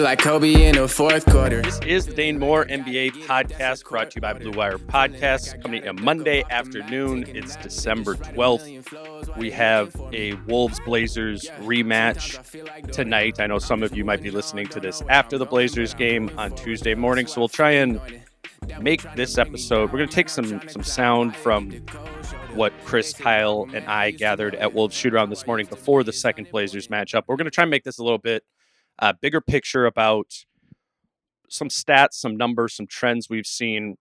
[0.00, 1.60] Like Kobe in the fourth quarter.
[1.60, 5.60] This is the Dane Moore NBA podcast brought to you by Blue Wire Podcasts.
[5.62, 7.26] Coming in Monday afternoon.
[7.28, 9.36] It's December 12th.
[9.36, 13.40] We have a Wolves Blazers rematch tonight.
[13.40, 16.56] I know some of you might be listening to this after the Blazers game on
[16.56, 18.00] Tuesday morning, so we'll try and
[18.80, 19.92] make this episode.
[19.92, 21.72] We're going to take some some sound from
[22.54, 26.50] what Chris, Kyle, and I gathered at Wolves Shoot Around this morning before the second
[26.50, 27.24] Blazers matchup.
[27.26, 28.42] We're going to try and make this a little bit
[29.00, 30.26] uh, bigger picture about
[31.48, 33.96] some stats, some numbers, some trends we've seen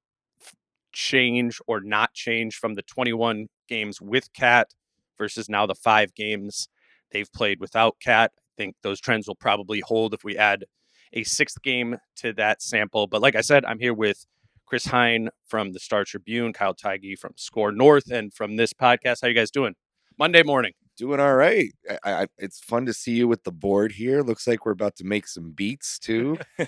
[0.91, 4.73] change or not change from the 21 games with KAT
[5.17, 6.67] versus now the five games
[7.11, 8.31] they've played without KAT.
[8.35, 10.65] I think those trends will probably hold if we add
[11.13, 13.07] a sixth game to that sample.
[13.07, 14.25] But like I said, I'm here with
[14.65, 19.19] Chris Hine from the Star Tribune, Kyle Theige from SKOR North, and from this podcast.
[19.21, 19.73] How you guys doing?
[20.17, 20.73] Monday morning.
[20.99, 21.71] Doing all right.
[22.03, 24.21] I, I, it's fun to see you with the board here.
[24.21, 26.37] Looks like we're about to make some beats too.
[26.59, 26.65] uh,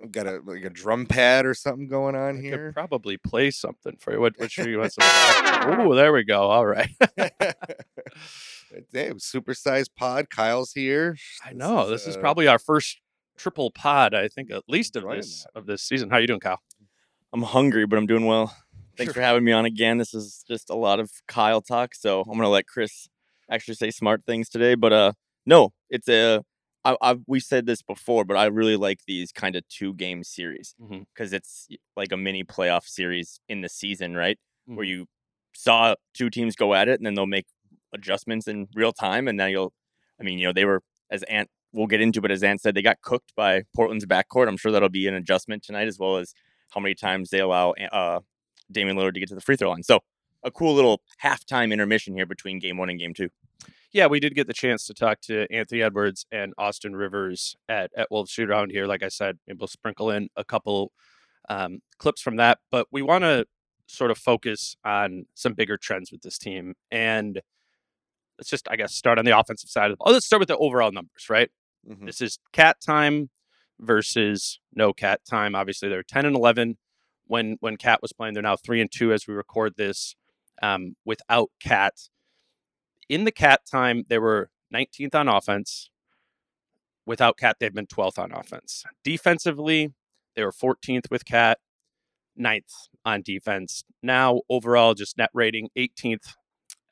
[0.00, 2.66] we've got a like a drum pad or something going on I here.
[2.66, 4.20] could probably play something for you.
[4.20, 4.92] What, what should you want?
[5.00, 6.50] Oh, there we go.
[6.50, 6.90] All right.
[7.16, 7.52] hey,
[8.92, 10.30] supersized pod.
[10.30, 11.16] Kyle's here.
[11.44, 13.00] I know this is uh, probably our first
[13.36, 14.14] triple pod.
[14.14, 16.10] I think at least of enjoying this of this season.
[16.10, 16.60] How are you doing, Kyle?
[17.32, 18.52] I'm hungry, but I'm doing well.
[18.96, 19.98] Thanks for having me on again.
[19.98, 23.08] This is just a lot of Kyle talk, so I'm gonna let Chris
[23.50, 24.74] actually say smart things today.
[24.74, 25.12] But uh,
[25.46, 26.42] no, it's a
[26.84, 30.22] I, I we said this before, but I really like these kind of two game
[30.24, 30.74] series
[31.14, 34.38] because it's like a mini playoff series in the season, right?
[34.66, 34.88] Where Mhm.
[34.88, 35.06] you
[35.54, 37.46] saw two teams go at it, and then they'll make
[37.92, 39.72] adjustments in real time, and now you'll.
[40.20, 41.48] I mean, you know, they were as Ant.
[41.72, 44.46] We'll get into, but as Ant said, they got cooked by Portland's backcourt.
[44.48, 46.32] I'm sure that'll be an adjustment tonight, as well as
[46.70, 48.20] how many times they allow uh,
[48.70, 49.82] Damian Lillard to get to the free throw line.
[49.82, 50.00] So
[50.44, 53.30] a cool little halftime intermission here between game one and game two.
[53.92, 57.90] Yeah, we did get the chance to talk to Anthony Edwards and Austin Rivers at
[57.96, 58.86] at Wolves Shoot Around here.
[58.86, 60.92] Like I said, maybe we'll sprinkle in a couple
[61.48, 63.46] um, clips from that, but we want to
[63.86, 66.74] sort of focus on some bigger trends with this team.
[66.90, 67.40] And
[68.38, 70.12] let's just, I guess, start on the offensive side of the ball.
[70.12, 71.50] Let's start with the overall numbers, right?
[71.88, 72.06] Mhm.
[72.06, 73.30] This is KAT time
[73.78, 75.54] versus no KAT time.
[75.54, 76.78] Obviously, they're 10 and 11
[77.26, 78.34] when when KAT was playing.
[78.34, 80.16] They're now 3 and 2 as we record this
[80.64, 82.08] um, without KAT.
[83.08, 85.90] In the KAT time, they were 19th on offense.
[87.04, 88.84] Without KAT, they've been 12th on offense.
[89.04, 89.92] Defensively,
[90.34, 91.58] they were 14th with KAT,
[92.40, 93.84] 9th on defense.
[94.02, 96.32] Now, overall, just net rating 18th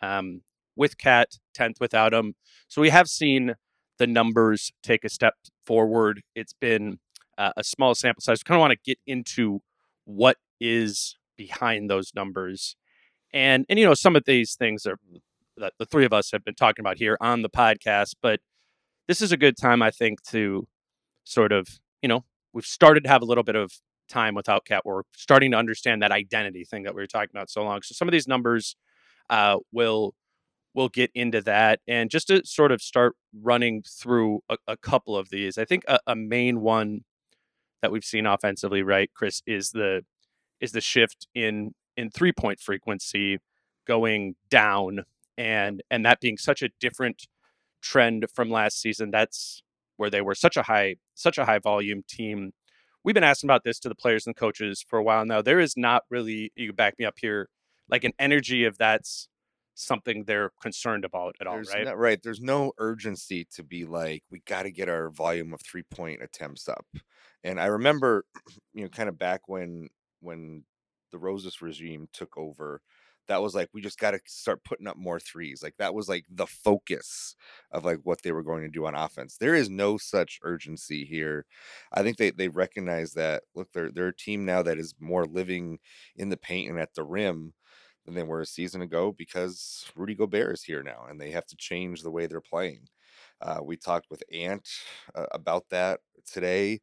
[0.02, 0.42] um,
[0.76, 2.34] with KAT, 10th without him.
[2.68, 3.54] So we have seen
[3.98, 5.34] the numbers take a step
[5.64, 6.22] forward.
[6.34, 6.98] It's been
[7.38, 8.42] uh, a small sample size.
[8.42, 9.60] Kind of want to get into
[10.04, 12.76] what is behind those numbers,
[13.32, 14.98] and and you know some of these things are
[15.56, 18.14] that the three of us have been talking about here on the podcast.
[18.22, 18.40] But
[19.08, 20.66] this is a good time, I think, to
[21.24, 21.68] sort of
[22.02, 23.72] you know we've started to have a little bit of
[24.08, 24.82] time without KAT.
[24.84, 27.82] We're starting to understand that identity thing that we were talking about so long.
[27.82, 28.76] So some of these numbers
[29.30, 30.14] uh, will
[30.74, 31.80] we'll get into that.
[31.86, 35.84] And just to sort of start running through a, a couple of these, I think
[35.86, 37.02] a, a main one
[37.82, 40.04] that we've seen offensively, right, Chris, is the
[40.60, 43.38] is the shift in in three point frequency
[43.86, 45.04] going down,
[45.36, 47.26] and and that being such a different
[47.80, 49.10] trend from last season.
[49.10, 49.62] That's
[49.96, 52.52] where they were such a high such a high volume team.
[53.04, 55.42] We've been asking about this to the players and coaches for a while now.
[55.42, 57.48] There is not really you can back me up here
[57.88, 59.28] like an energy of that's
[59.74, 61.84] something they're concerned about at all, There's right?
[61.84, 62.22] no- right.
[62.22, 66.22] There's no urgency to be like, we got to get our volume of three point
[66.22, 66.86] attempts up.
[67.44, 68.24] And I remember,
[68.74, 69.88] you know, kind of back when
[70.20, 70.64] when
[71.12, 72.82] the Rosas regime took over,
[73.28, 75.62] that was like we just got to start putting up more threes.
[75.62, 77.36] Like that was like the focus
[77.70, 79.36] of like what they were going to do on offense.
[79.36, 81.46] There is no such urgency here.
[81.92, 83.44] I think they they recognize that.
[83.54, 85.78] Look, they're they're a team now that is more living
[86.16, 87.54] in the paint and at the rim
[88.04, 91.46] than they were a season ago because Rudy Gobert is here now and they have
[91.46, 92.88] to change the way they're playing.
[93.40, 94.68] Uh, we talked with Ant
[95.14, 96.80] uh, about that today.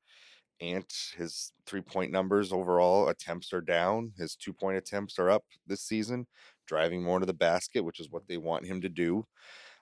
[0.61, 4.13] Ant, his three point numbers overall attempts are down.
[4.17, 6.27] His two point attempts are up this season,
[6.65, 9.25] driving more to the basket, which is what they want him to do.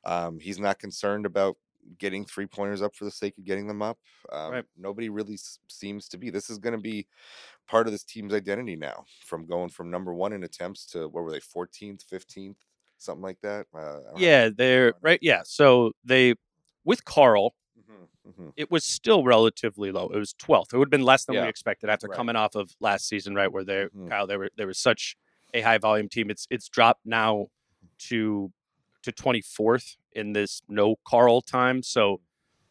[0.05, 1.57] Um, he's not concerned about
[1.97, 3.97] getting three pointers up for the sake of getting them up.
[4.31, 4.65] Um, Right.
[4.75, 6.29] Nobody really s- seems to be.
[6.29, 7.07] This is going to be
[7.67, 11.23] part of this team's identity now, from going from number one in attempts to what
[11.23, 12.57] were they, 14th, 15th,
[12.97, 13.67] something like that.
[13.73, 15.19] Uh, I don't have Yeah, they're right.
[15.21, 16.35] Yeah, so they
[16.83, 17.55] with Carl,
[17.97, 18.53] Mhm, mhm.
[18.55, 20.07] it was still relatively low.
[20.09, 20.73] It was 12th.
[20.73, 21.43] It would have been less than Yeah.
[21.43, 22.15] we expected after Right.
[22.15, 23.51] coming off of last season, right?
[23.51, 24.09] Where they, Mhm.
[24.09, 25.15] Kyle, they were they were such
[25.53, 26.29] a high volume team.
[26.29, 27.47] It's it's dropped now
[28.09, 28.51] to
[29.03, 31.81] to 24th in this no Karl time.
[31.83, 32.21] So,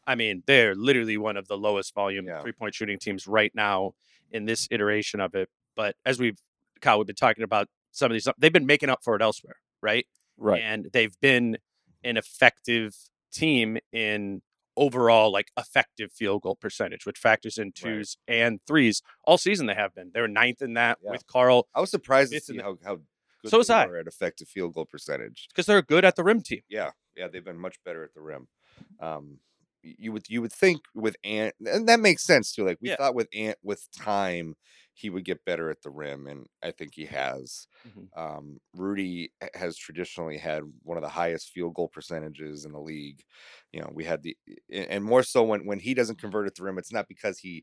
[0.07, 2.43] I mean, they're literally one of the lowest volume Yeah.
[2.43, 3.95] three point shooting teams right now
[4.31, 5.49] in this iteration of it.
[5.75, 6.39] But as we've
[6.81, 8.29] Kyle, we've been talking about some of these.
[8.39, 10.07] They've been making up for it elsewhere, right?
[10.39, 10.61] Right.
[10.63, 11.57] and they've been
[12.05, 12.95] an effective
[13.33, 14.43] team in
[14.77, 19.67] overall like effective field goal percentage, which factors in twos and threes all season.
[19.67, 20.11] They have been.
[20.13, 21.13] They're ninth in that Yeah.
[21.13, 22.97] with Karl I was surprised to see how, how
[23.43, 23.87] good So was they I.
[23.87, 25.47] were at effective field goal percentage.
[25.49, 26.61] because they're good at the rim team.
[26.69, 28.49] Yeah, yeah, they've been much better at the rim.
[29.01, 29.39] Um,
[29.99, 32.65] you would you would think with Ant, and that makes sense too.
[32.65, 32.97] Like we Yeah.
[32.97, 34.55] thought with Ant, with time,
[34.95, 37.69] he would get better at the rim, and I think he has.
[37.87, 38.09] Mhm.
[38.17, 43.23] Um, Rudy has traditionally had one of the highest field goal percentages in the league.
[43.73, 44.37] You know, we had the,
[44.73, 47.63] and more so when when he doesn't convert at the rim, it's not because he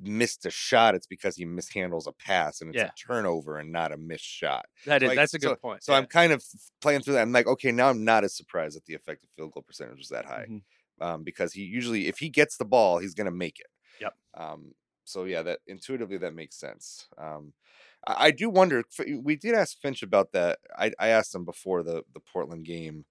[0.00, 2.88] missed a shot; it's because he mishandles a pass, and it's Yeah.
[2.88, 4.64] a turnover and not a missed shot.
[4.86, 5.84] That is Like, that's a good so- point.
[5.84, 6.42] So I'm kind of
[6.80, 7.22] playing through that.
[7.22, 10.08] I'm like, okay, now I'm not as surprised that the effective field goal percentage was
[10.08, 10.62] that high, Mhm.
[11.02, 13.66] Um, because he usually, if he gets the ball, he's going to make it.
[14.00, 14.14] Yep.
[14.34, 14.72] Um,
[15.04, 17.08] so yeah, that intuitively that makes sense.
[17.18, 17.52] Um,
[18.06, 18.84] I, I do wonder.
[19.22, 20.60] We did ask Finch about that.
[20.78, 23.04] I, I asked him before the the Portland game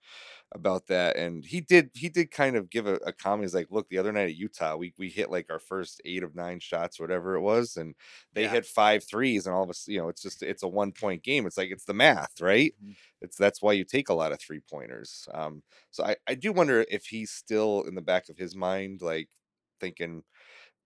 [0.54, 3.44] about that, and he did he did kind of give a, a comment.
[3.46, 6.24] He's like, look, the other night at Utah, we we hit like our first eight
[6.24, 7.96] of nine shots, whatever it was, and
[8.34, 8.50] they Yeah.
[8.50, 11.24] hit five threes, and all of us, you know, it's just it's a one point
[11.24, 11.46] game.
[11.46, 12.74] It's like it's the math, right?
[12.80, 12.96] Mhm.
[13.22, 15.28] It's that's why you take a lot of three pointers.
[15.34, 19.02] Um, so I I do wonder if he's still in the back of his mind,
[19.02, 19.30] like
[19.80, 20.24] thinking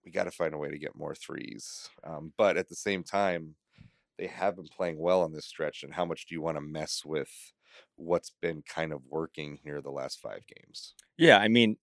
[0.06, 1.90] we got to find a way to get more threes.
[2.04, 3.56] Um, but at the same time,
[4.18, 5.84] they have been playing well on this stretch.
[5.84, 7.54] And how much do you want to mess with
[7.98, 10.94] what's been kind of working here the last five games?
[11.18, 11.78] Yeah, I mean,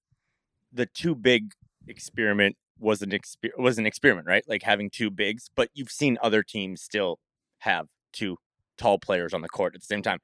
[0.73, 1.53] the two big
[1.87, 4.45] experiment was an exper- was an experiment, right?
[4.49, 7.19] Like having two bigs, but you've seen other teams still
[7.61, 8.37] have two
[8.77, 10.19] tall players on the court at the same time.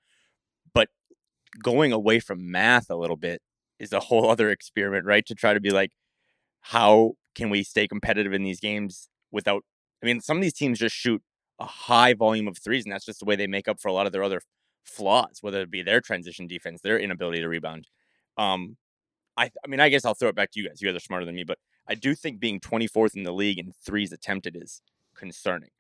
[0.75, 0.89] But
[1.63, 3.41] going away from math a little bit
[3.79, 5.25] is a whole other experiment, right?
[5.27, 5.93] To try to be like,
[6.61, 9.63] how can we stay competitive in these games without?
[10.03, 11.23] I mean, some of these teams just shoot
[11.61, 13.93] a high volume of threes, and that's just the way they make up for a
[13.93, 14.41] lot of their other
[14.89, 17.87] flaws, whether it be their transition defense, their inability to rebound.
[18.37, 18.77] Um,
[19.37, 20.81] I, I mean, I guess I'll throw it back to you guys.
[20.81, 23.59] You guys are smarter than me, but I do think being 24th in the league
[23.59, 24.83] in threes attempted is
[25.15, 25.71] concerning.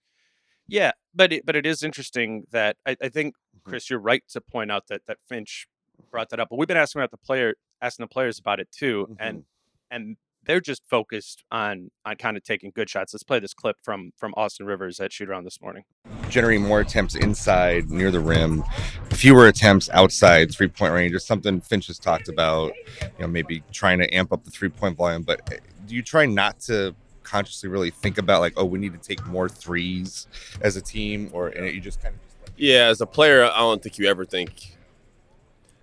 [0.68, 3.70] Yeah, but it, but it is interesting that I, I think Mhm.
[3.70, 5.66] Chris, you're right to point out that that Finch
[6.10, 6.48] brought that up.
[6.50, 9.44] But we've been asking about the player, asking the players about it too, and
[9.90, 10.16] and
[10.48, 13.12] they're just focused on on kind of taking good shots.
[13.12, 15.84] Let's play this clip from from Austin Rivers at shoot around this morning.
[16.30, 18.64] Generating more attempts inside, near the rim,
[19.10, 21.14] fewer attempts outside three point range.
[21.14, 22.72] Is something Finch has talked about.
[23.00, 25.22] You know, maybe trying to amp up the three point volume.
[25.22, 28.94] But uh, do you try not to consciously really think about like, oh, we need
[28.94, 30.26] to take more threes
[30.62, 33.44] as a team, or and you just kind of just like, Yeah, as a player,
[33.44, 34.76] I don't think you ever think.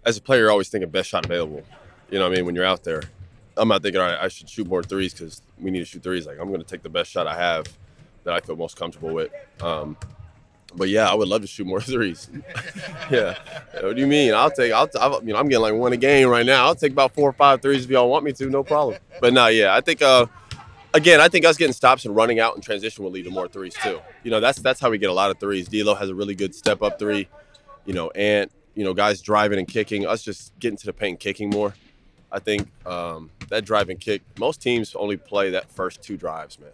[0.04, 1.64] As a player, you're always thinking best shot available.
[2.12, 2.46] You know what I mean?
[2.46, 3.02] When you're out there,
[3.58, 6.04] I'm not thinking, all right, I should shoot more threes because we need to shoot
[6.04, 6.26] threes.
[6.26, 7.66] Like, I'm going to take the best shot I have
[8.24, 9.32] that I feel most comfortable with.
[9.62, 9.98] Um,
[10.76, 12.30] but yeah, I would love to shoot more threes.
[13.12, 13.38] yeah.
[13.82, 14.34] What do you mean?
[14.34, 16.66] I'll take, I'll, I'll, you know, I'm getting like one a game right now.
[16.66, 18.98] I'll take about four or five threes if y'all want me to, no problem.
[19.22, 20.26] But no, yeah, I think, uh,
[20.96, 23.48] again, I think us getting stops and running out in transition will lead to more
[23.48, 24.00] threes too.
[24.24, 25.68] You know, that's that's how we get a lot of threes.
[25.68, 27.28] D'Lo has a really good step up three.
[27.86, 30.08] You know, and you know, guys driving and kicking.
[30.08, 31.76] Us just getting to the paint, and kicking more.
[32.36, 34.22] I think um, that drive and kick.
[34.38, 36.70] Most teams only play that first two drives, man.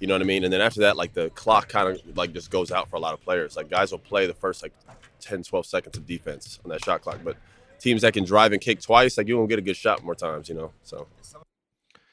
[0.00, 0.44] You know what I mean?
[0.44, 2.98] And then after that, like the clock kind of like just goes out for a
[2.98, 3.56] lot of players.
[3.56, 4.72] Like guys will play the first like
[5.20, 7.18] 10, 12 seconds of defense on that shot clock.
[7.22, 7.36] But
[7.78, 10.14] teams that can drive and kick twice, like you won't get a good shot more
[10.14, 10.72] times, you know.
[10.82, 11.06] So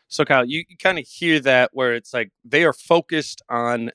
[0.10, 3.92] So Kyle, you, you kind of hear that where it's like they are focused on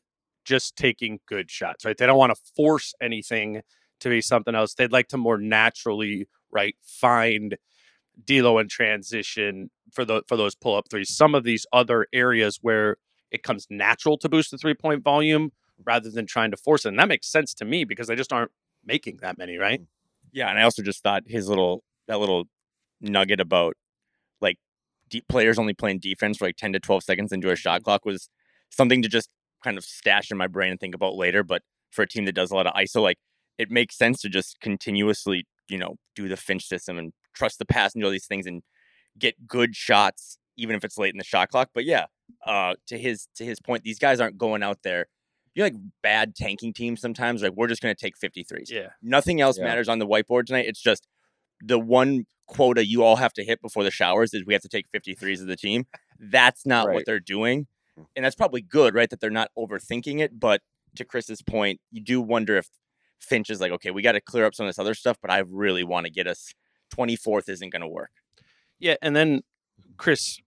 [0.47, 1.97] just taking good shots, right?
[1.97, 3.61] They don't want to force anything
[4.01, 4.73] to be something else.
[4.73, 7.59] They'd like to more naturally, right, find
[8.25, 11.15] D'Lo in transition for the for those pull up threes.
[11.15, 12.97] Some of these other areas where
[13.31, 15.53] it comes natural to boost the three point volume
[15.85, 18.33] rather than trying to force it, and that makes sense to me because they just
[18.33, 18.51] aren't
[18.85, 19.81] making that many, right?
[20.33, 22.45] Yeah, and I also just thought his little that little
[23.01, 23.75] nugget about
[24.41, 24.59] like
[25.09, 27.85] de- players only playing defense for like 10 to 12 seconds into a shot mm-hmm.
[27.85, 28.29] clock was
[28.71, 29.29] something to just
[29.63, 31.43] kind of stash in my brain and think about later.
[31.43, 33.19] But for a team that does a lot of ISO, like
[33.59, 37.65] it makes sense to just continuously, you know, do the Finch system and trust the
[37.65, 38.63] pass and do all these things and
[39.19, 41.71] get good shots, even if it's late in the shot clock.
[41.73, 42.07] But yeah,
[42.47, 45.07] uh, to his to his point, these guys aren't going out there.
[45.55, 47.43] You're like bad tanking teams sometimes.
[47.43, 48.71] Like we're just going to take 53s.
[48.71, 48.89] Yeah.
[49.03, 49.65] Nothing else Yeah.
[49.65, 50.67] matters on the whiteboard tonight.
[50.69, 51.09] It's just
[51.61, 54.69] the one quota you all have to hit before the showers is we have to
[54.69, 55.87] take 53s as the team.
[56.21, 57.67] That's not what they're doing.
[58.15, 59.11] And that's probably good, right?
[59.11, 60.39] That they're not overthinking it.
[60.39, 60.61] But
[60.97, 62.69] to Chris's point, you do wonder if
[63.21, 65.31] Finch is like, okay, we got to clear up some of this other stuff, but
[65.33, 66.53] I really want to get us
[66.99, 68.11] 24th isn't going to work.
[68.79, 69.43] Yeah, and then
[69.97, 70.39] Chris,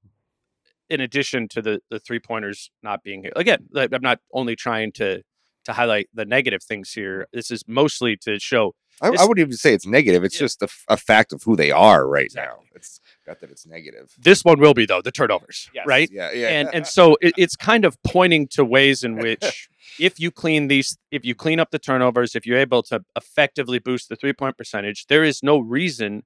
[0.89, 4.55] in addition to the the three pointers not being here, again, like, I'm not only
[4.55, 5.21] trying to
[5.65, 7.27] to highlight the negative things here.
[7.33, 10.23] This is mostly to show I, I wouldn't even say it's negative.
[10.23, 10.41] It's Yeah.
[10.45, 12.55] just a fact of who they are right Exactly.
[12.57, 12.63] now.
[12.75, 14.13] It's not that it's negative.
[14.19, 15.85] this one will be though the turnovers, Yes.
[15.87, 16.09] right?
[16.11, 16.47] Yeah, yeah.
[16.49, 20.67] And and so it, it's kind of pointing to ways in which if you clean
[20.67, 24.33] these, if you clean up the turnovers, if you're able to effectively boost the three
[24.33, 26.23] point percentage, there is no reason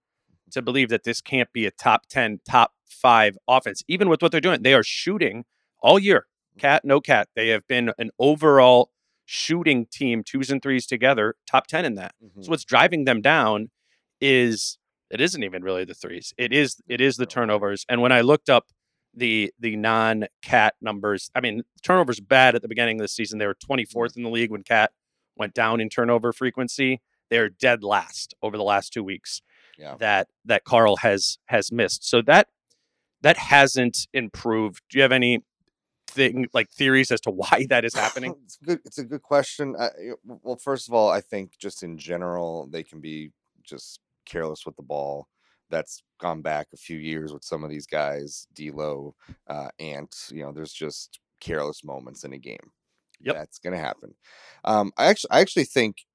[0.55, 3.83] to believe that this can't be a top ten, top five offense.
[3.87, 5.45] Even with what they're doing, they are shooting
[5.81, 6.25] all year.
[6.59, 7.27] KAT, no KAT.
[7.35, 8.89] They have been an overall
[9.25, 12.13] shooting team, twos and threes together, top ten in that.
[12.23, 12.43] Mhm.
[12.45, 13.69] So what's driving them down
[14.21, 14.77] is
[15.09, 16.33] it isn't even really the threes.
[16.37, 17.85] It is it is the turnovers.
[17.89, 18.67] And when I looked up
[19.13, 23.39] the the non KAT numbers, I mean turnovers bad at the beginning of the season.
[23.39, 24.91] They were 24th in the league when KAT
[25.35, 27.01] went down in turnover frequency.
[27.29, 29.41] They're dead last over the last two weeks
[29.77, 29.95] Yeah.
[29.99, 32.07] that that Karl has has missed.
[32.07, 32.47] So that
[33.21, 34.81] that hasn't improved.
[34.89, 35.43] Do you have any
[36.07, 38.35] thing like theories as to why that is happening?
[38.45, 38.79] it's a good.
[38.85, 39.75] It's a good question.
[39.77, 43.31] I, y- w- well, first of all, I think just in general, they can be
[43.63, 45.27] just careless with the ball.
[45.69, 49.15] That's gone back a few years with some of these guys, D'Lo,
[49.47, 50.15] uh, Ant.
[50.31, 52.71] You know, there's just careless moments in a game.
[53.21, 53.35] Yep.
[53.35, 54.13] that's gonna happen.
[54.65, 56.05] Um, I actually, I actually think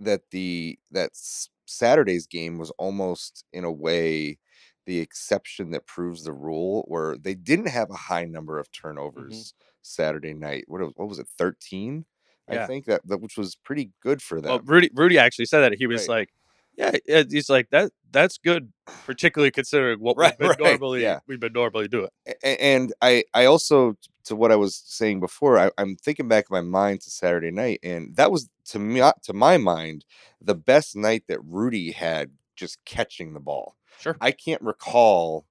[0.00, 4.38] that the that s- Saturday's game was almost in a way
[4.86, 8.88] the exception that proves the rule, where they didn't have a high number of mm-hmm.
[8.88, 10.64] turnovers Saturday night.
[10.66, 12.04] What was, what was it, thirteen?
[12.50, 12.64] Yeah.
[12.64, 14.50] I think that, that which was pretty good for them.
[14.50, 16.18] Well, Rudy Rudy actually said that he was Right.
[16.18, 16.28] like,
[16.76, 17.92] yeah, yeah, he's like that.
[18.10, 18.72] That's good,
[19.04, 21.20] particularly considering what Right, we've been right, normally yeah.
[21.26, 22.08] we've been normally doing.
[22.42, 26.54] And I I also to what I was saying before, I, I'm thinking back in
[26.54, 30.04] my mind to Saturday night, and that was to me to my mind
[30.40, 33.76] the best night that Rudy had just catching the ball.
[33.98, 34.16] Sure.
[34.20, 35.46] I can't recall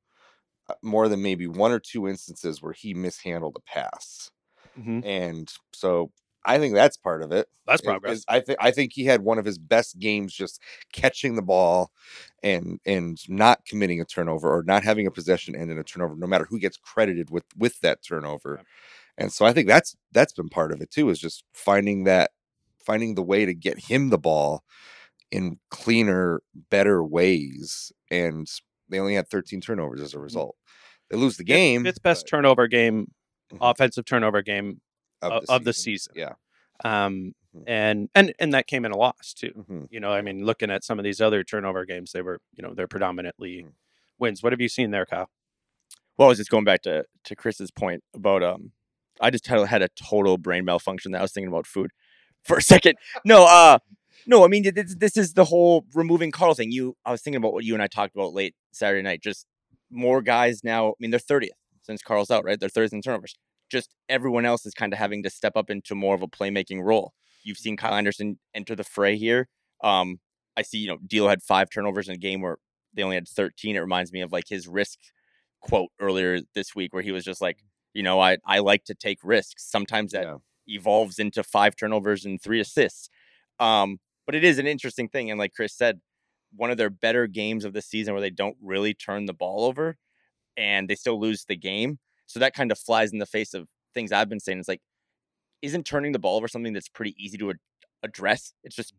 [0.70, 4.32] uh, more than maybe one or two instances where he mishandled a pass,
[4.78, 5.06] Mhm.
[5.06, 6.12] and so
[6.46, 7.48] I think that's part of it.
[7.68, 8.20] That's progress.
[8.20, 11.42] is I think I think he had one of his best games just catching the
[11.42, 11.92] ball
[12.44, 16.16] and and not committing a turnover or not having a possession end in a turnover,
[16.16, 18.56] no matter who gets credited with with that turnover.
[18.56, 18.66] Right.
[19.18, 22.32] And so I think that's that's been part of it too, is just finding that
[22.84, 24.64] finding the way to get him the ball
[25.32, 27.92] in cleaner, better ways.
[28.10, 28.48] And
[28.90, 30.56] they only had 13 turnovers as a result.
[31.10, 31.84] They lose the game.
[31.84, 33.12] fifth best but- turnover game,
[33.54, 33.58] Mhm.
[33.62, 34.82] offensive turnover game
[35.22, 36.14] of, of the season.
[36.16, 36.34] Yeah.
[36.84, 37.64] Um, Mhm.
[37.68, 39.52] and and and that came in a loss too.
[39.70, 39.88] Mhm.
[39.92, 42.64] You know, I mean, looking at some of these other turnover games, they were you
[42.64, 43.74] know they're predominantly Mm.
[44.20, 44.42] wins.
[44.42, 45.30] What have you seen there, Kyle?
[46.18, 48.72] Well, I was just going back to to Chris's point about um,
[49.20, 51.92] I just had, had a total brain malfunction that I was thinking about food
[52.46, 52.96] for a second.
[53.26, 53.80] No, uh,
[54.26, 56.72] no, I mean this, this is the whole removing Karl thing.
[56.72, 59.22] You, I was thinking about what you and I talked about late Saturday night.
[59.22, 59.46] Just
[59.90, 60.92] more guys now.
[60.92, 61.52] I mean, they're thirtieth
[61.84, 62.58] since Karl's out, right?
[62.60, 63.36] They're thirtieth in turnovers.
[63.72, 66.84] Just everyone else is kind of having to step up into more of a playmaking
[66.84, 67.14] role.
[67.44, 69.48] You've seen Kyle Anderson enter the fray here.
[69.84, 70.20] Um,
[70.58, 72.58] I see, you know, D'Lo had five turnovers in a game where
[72.94, 73.76] they only had 13.
[73.76, 75.00] It reminds me of like his risk
[75.62, 77.60] quote earlier this week where he was just like,
[77.94, 79.70] you know, I, I like to take risks.
[79.70, 80.38] Sometimes that Yeah.
[80.68, 83.10] evolves into five turnovers and three assists.
[83.60, 85.30] Um, but it is an interesting thing.
[85.30, 86.00] And like Chris said,
[86.56, 89.66] one of their better games of the season where they don't really turn the ball
[89.66, 89.98] over
[90.58, 92.00] and they still lose the game.
[92.32, 94.60] So that kind of flies in the face of things I've been saying.
[94.60, 94.82] It's like,
[95.62, 97.58] isn't turning the ball over something that's pretty easy to ad-
[98.04, 98.54] address?
[98.64, 98.94] It's just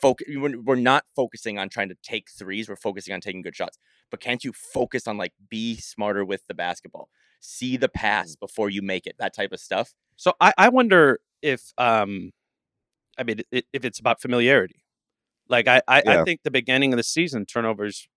[0.00, 0.26] focus.
[0.34, 2.68] We're, we're not focusing on trying to take threes.
[2.68, 3.78] We're focusing on taking good shots.
[4.10, 7.08] But can't you focus on like be smarter with the basketball?
[7.40, 9.16] See the pass before you make it.
[9.18, 9.92] That type of stuff.
[10.16, 12.30] So I, I wonder if um,
[13.18, 14.84] I mean if it's about familiarity.
[15.48, 18.08] Like I I, I think the beginning of the season turnovers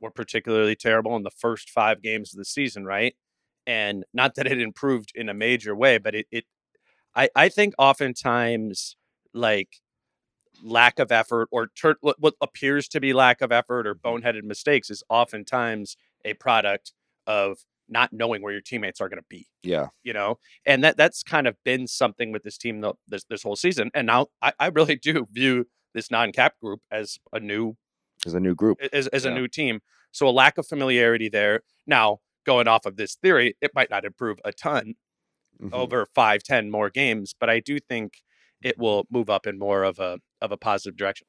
[0.00, 3.14] were particularly terrible in the first five games of the season, right?
[3.66, 6.44] And not that it improved in a major way, but it, it
[7.14, 8.96] I I think oftentimes
[9.32, 9.80] like
[10.62, 14.08] lack of effort or tur- what appears to be lack of effort or mm-hmm.
[14.08, 16.92] boneheaded mistakes is oftentimes a product
[17.26, 19.88] of not knowing where your teammates are going to be Yeah.
[20.02, 20.38] you know?
[20.64, 23.90] And that that's kind of been something with this team though this this whole season
[23.94, 27.76] and now i, I really do view this non-KAT group as a new
[28.26, 28.78] as a new group.
[28.92, 29.80] as, as a new team.
[30.12, 31.60] So a lack of familiarity there.
[31.86, 34.94] Now going off of this theory it might not improve a ton
[35.60, 35.72] Mhm.
[35.72, 38.22] over five ten more games but i do think
[38.62, 41.26] it will move up in more of a of a positive direction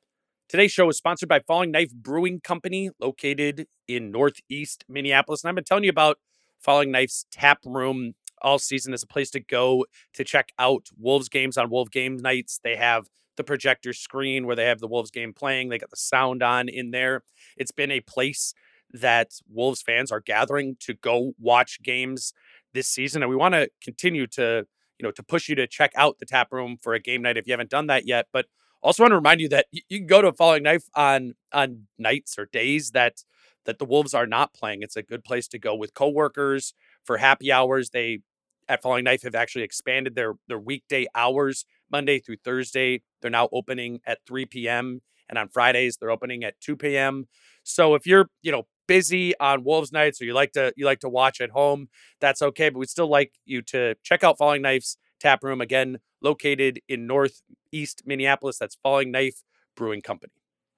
[0.48, 5.44] Today's show is sponsored by Falling Knife Brewing Company, located in Northeast Minneapolis.
[5.44, 6.20] And I've been telling you about
[6.60, 11.30] Falling Knife's tap room all season as a place to go to check out Wolves
[11.30, 12.60] games on Wolf game nights.
[12.64, 13.08] They have
[13.38, 15.70] the projector screen where they have the Wolves game playing.
[15.70, 17.24] They got the sound on in there.
[17.58, 18.54] It's been a place
[18.94, 22.34] that Wolves fans are gathering to go watch games
[22.74, 24.66] this season, and we want to continue to
[25.00, 27.38] you know to push you to check out the tap room for a game night
[27.38, 28.28] if you haven't done that yet.
[28.32, 28.46] But
[28.82, 32.38] also want to remind you that you, can go to Falling Knife on on nights
[32.38, 33.24] or days that
[33.66, 34.84] that the Wolves are not playing.
[34.84, 36.74] It's a good place to go with coworkers
[37.04, 37.90] for happy hours.
[37.90, 38.20] They
[38.68, 43.02] at Falling Knife have actually expanded their their weekday hours Monday through Thursday.
[43.22, 45.02] They're now opening at 3 p.m.
[45.30, 47.28] and on Fridays they're opening at 2 p.m.
[47.64, 51.00] So if you're you know busy on Wolves nights or you like to you like
[51.00, 51.90] to watch at home,
[52.20, 52.70] that's okay.
[52.70, 57.08] But we'd still like you to check out Falling Knife's tap room again, located in
[57.08, 58.58] Northeast Minneapolis.
[58.58, 59.44] That's Falling Knife
[59.76, 60.34] Brewing Company.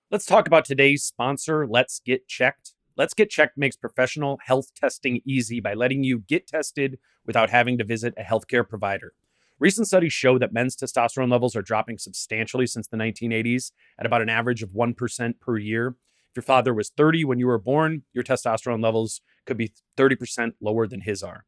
[0.10, 2.74] Let's talk about today's sponsor, Let's Get Checked.
[2.96, 7.78] Let's Get Checked makes professional health testing easy by letting you get tested without having
[7.78, 9.13] to visit a healthcare provider.
[9.60, 14.22] Recent studies show that men's testosterone levels are dropping substantially since the 1980s at about
[14.22, 15.96] an average of 1% per year.
[16.30, 20.52] If your father was 30 when you were born, your testosterone levels could be 30%
[20.62, 21.46] lower than his are.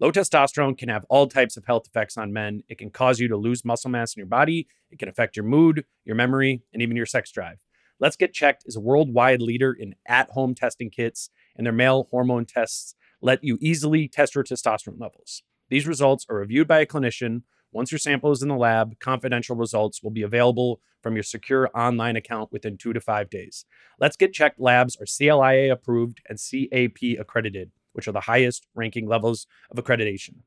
[0.00, 2.64] Low testosterone can have all types of health effects on men.
[2.68, 5.44] It can cause you to lose muscle mass in your body, it can affect your
[5.44, 7.60] mood, your memory, and even your sex drive.
[8.00, 12.08] Let's Get Checked is a worldwide leader in at home testing kits, and their male
[12.10, 15.44] hormone tests let you easily test your testosterone levels.
[15.72, 17.44] These results are reviewed by a clinician.
[17.72, 21.70] Once your sample is in the lab, confidential results will be available from your secure
[21.74, 23.64] online account within two to five days.
[23.98, 29.08] Let's Get Checked labs are CLIA approved and CAP accredited, which are the highest ranking
[29.08, 30.40] levels of accreditation.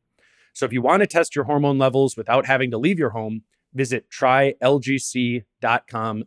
[0.54, 3.46] So if you want to test your hormone levels without having to leave your home,
[3.74, 5.44] visit trylgc.com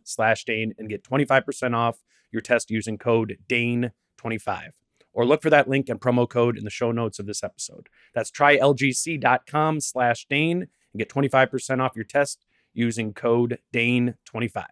[0.03, 1.99] slash Dane and get 25% off
[2.33, 4.71] your test using code DANE25.
[5.13, 7.89] Or look for that link and promo code in the show notes of this episode.
[8.13, 14.55] That's trylgc.com slash Dane and get 25% off your test using code DANE25.
[14.55, 14.65] A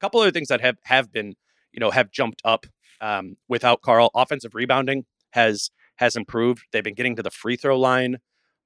[0.00, 1.34] couple other things that have, have been,
[1.72, 2.66] you know, have jumped up
[3.00, 4.10] um, without Karl.
[4.14, 6.64] Offensive rebounding has has improved.
[6.72, 8.18] They've been getting to the free throw line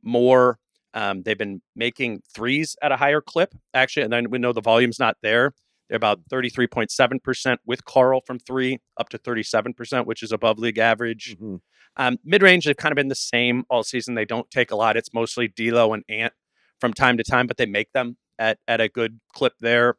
[0.02, 0.58] more.
[0.94, 4.02] Um, they've been making threes at a higher clip, actually.
[4.02, 5.54] And then we know the volume's not there.
[5.90, 11.36] They're about 33.7% with Karl from three, up to 37%, which is above league average.
[11.36, 11.60] Mhm.
[11.96, 14.14] Um, Mid range, they've kind of been the same all season.
[14.14, 14.96] They don't take a lot.
[14.96, 16.32] It's mostly D'Lo and Ant
[16.80, 19.96] from time to time, but they make them at, at a good clip there.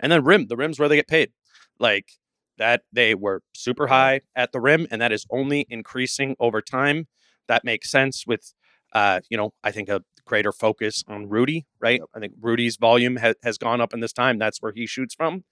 [0.00, 1.30] And then rim, the rim's where they get paid.
[1.78, 2.10] Like
[2.58, 7.06] that, they were super high at the rim, and that is only increasing over time.
[7.46, 8.52] That makes sense with,
[8.92, 12.00] uh, you know, I think a greater focus on Rudy, right?
[12.14, 14.38] I think Rudy's volume ha- has gone up in this time.
[14.38, 15.44] That's where he shoots from.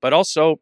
[0.00, 0.60] But also,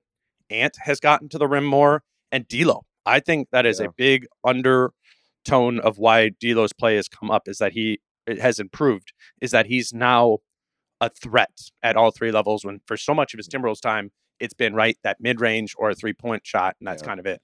[0.49, 2.03] Ant has gotten to the rim more,
[2.33, 2.85] and D'Lo.
[3.05, 3.87] I think that is Yeah.
[3.87, 8.59] a big undertone of why D'Lo's play has come up is that he it has
[8.59, 9.13] improved.
[9.41, 10.39] Is that he's now
[11.01, 12.65] a threat at all three levels.
[12.65, 13.61] When for so much of his mm.
[13.61, 17.03] Timberwolves time, it's been right that mid range or a three point shot, and that's
[17.03, 17.07] Yeah.
[17.09, 17.41] kind of it.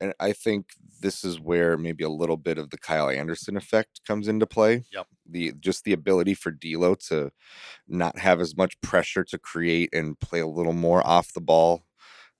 [0.00, 4.00] And I think this is where maybe a little bit of the Kyle Anderson effect
[4.06, 4.84] comes into play.
[4.92, 5.06] Yep.
[5.26, 7.30] The just the ability for D'Lo to
[7.88, 11.84] not have as much pressure to create and play a little more off the ball.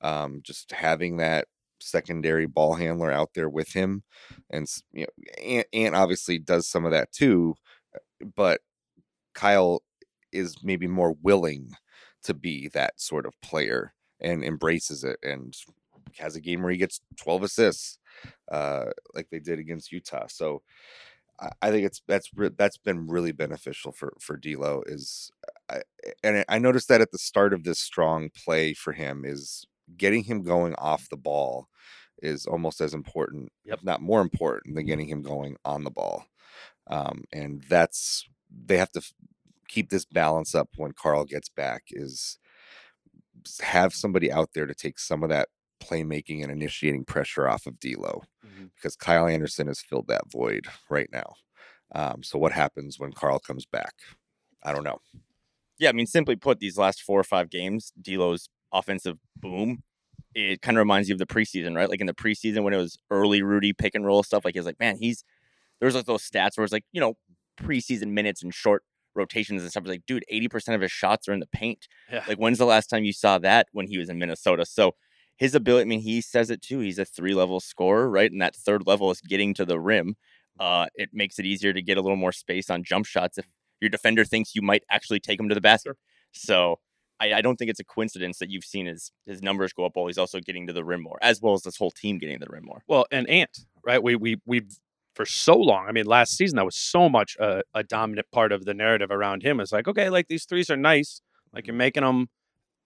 [0.00, 1.46] Um, just having that
[1.80, 4.02] secondary ball handler out there with him,
[4.50, 7.54] and you know, Ant, Ant obviously does some of that too,
[7.94, 8.60] uh, but
[9.34, 9.82] Kyle
[10.32, 11.70] is maybe more willing
[12.24, 15.54] to be that sort of player and embraces it and
[16.18, 17.98] has a game where he gets 12 assists
[18.50, 20.26] uh like they did against Utah.
[20.28, 20.62] So
[21.40, 25.30] I, I think it's that's that's been really beneficial for for D'Lo is
[25.70, 25.82] I,
[26.22, 30.24] and I noticed that at the start of this strong play for him is getting
[30.24, 31.68] him going off the ball
[32.22, 33.78] is almost as important, Yep.
[33.78, 36.26] if not more important, than getting him going on the ball.
[36.86, 38.28] Um, and that's
[38.66, 39.12] they have to f-
[39.68, 41.84] keep this balance up when Karl gets back.
[41.90, 42.38] Is
[43.60, 45.48] have somebody out there to take some of that
[45.84, 48.22] playmaking and initiating pressure off of D'Lo
[48.74, 51.34] because Kyle Anderson has filled that void right now.
[51.94, 53.94] Um, so what happens when Karl comes back?
[54.62, 55.00] I don't know.
[55.78, 59.82] Yeah, I mean, simply put, these last four or five games, D'Lo's offensive boom,
[60.34, 61.88] it kind of reminds you of the preseason, right?
[61.88, 64.44] Like in the preseason when it was early Rudy pick and roll stuff.
[64.44, 65.24] Like he was like, man, he's
[65.80, 67.14] there's like those stats where it's like, you know,
[67.60, 68.82] preseason minutes and short
[69.14, 69.82] rotations and stuff.
[69.82, 71.86] It's like, dude, eighty percent of his shots are in the paint.
[72.10, 72.24] Yeah.
[72.26, 74.64] Like, when's the last time you saw that when he was in Minnesota?
[74.66, 74.94] So
[75.36, 76.80] his ability, I mean, he says it too.
[76.80, 78.30] He's a three level scorer, right?
[78.30, 80.16] And that third level is getting to the rim.
[80.58, 83.46] Uh, it makes it easier to get a little more space on jump shots if
[83.80, 85.96] your defender thinks you might actually take him to the basket.
[86.32, 86.78] So
[87.20, 89.92] I, I don't think it's a coincidence that you've seen his his numbers go up
[89.94, 92.38] while he's also getting to the rim more, as well as this whole team getting
[92.38, 92.82] to the rim more.
[92.86, 94.02] Well, and Ant, right?
[94.02, 94.62] We we we
[95.14, 95.86] for so long.
[95.88, 99.10] I mean, last season that was so much a, a dominant part of the narrative
[99.10, 99.60] around him.
[99.60, 101.20] It's like, okay, like these threes are nice.
[101.52, 102.28] Like you're making them,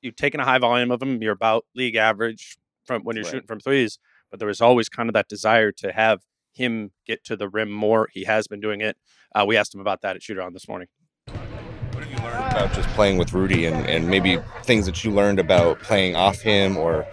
[0.02, 1.22] you're taken a high volume of them.
[1.22, 3.30] You're about league average from when you're Right.
[3.32, 3.98] shooting from threes.
[4.30, 7.70] But there was always kind of that desire to have him get to the rim
[7.70, 8.08] more.
[8.12, 8.96] He has been doing it.
[9.34, 10.88] Uh, we asked him about that at Shooter on this morning.
[11.26, 15.10] What have you learned about just playing with Rudy and, and maybe things that you
[15.10, 17.06] learned about playing off him or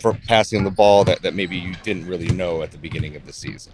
[0.00, 3.26] for passing the ball that, that maybe you didn't really know at the beginning of
[3.26, 3.72] the season?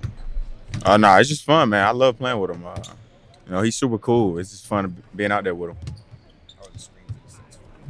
[0.84, 1.86] Uh, no, it's just fun, man.
[1.86, 2.66] I love playing with him.
[2.66, 2.76] Uh,
[3.46, 4.38] you know, he's super cool.
[4.38, 5.76] It's just fun being out there with him.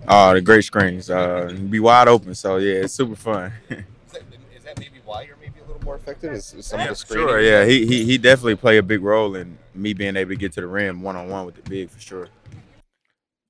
[0.09, 1.11] Uh, the great screens.
[1.11, 2.35] Uh, be wide open.
[2.35, 3.53] So yeah, it's super fun.
[3.71, 4.23] Is that,
[4.57, 6.33] is that maybe why you're maybe a little more effective?
[6.33, 7.29] Is, is some of the screening?
[7.29, 7.66] sure, yeah.
[7.66, 10.62] He, he he definitely played a big role in me being able to get to
[10.62, 12.29] the rim one on one with the big for sure.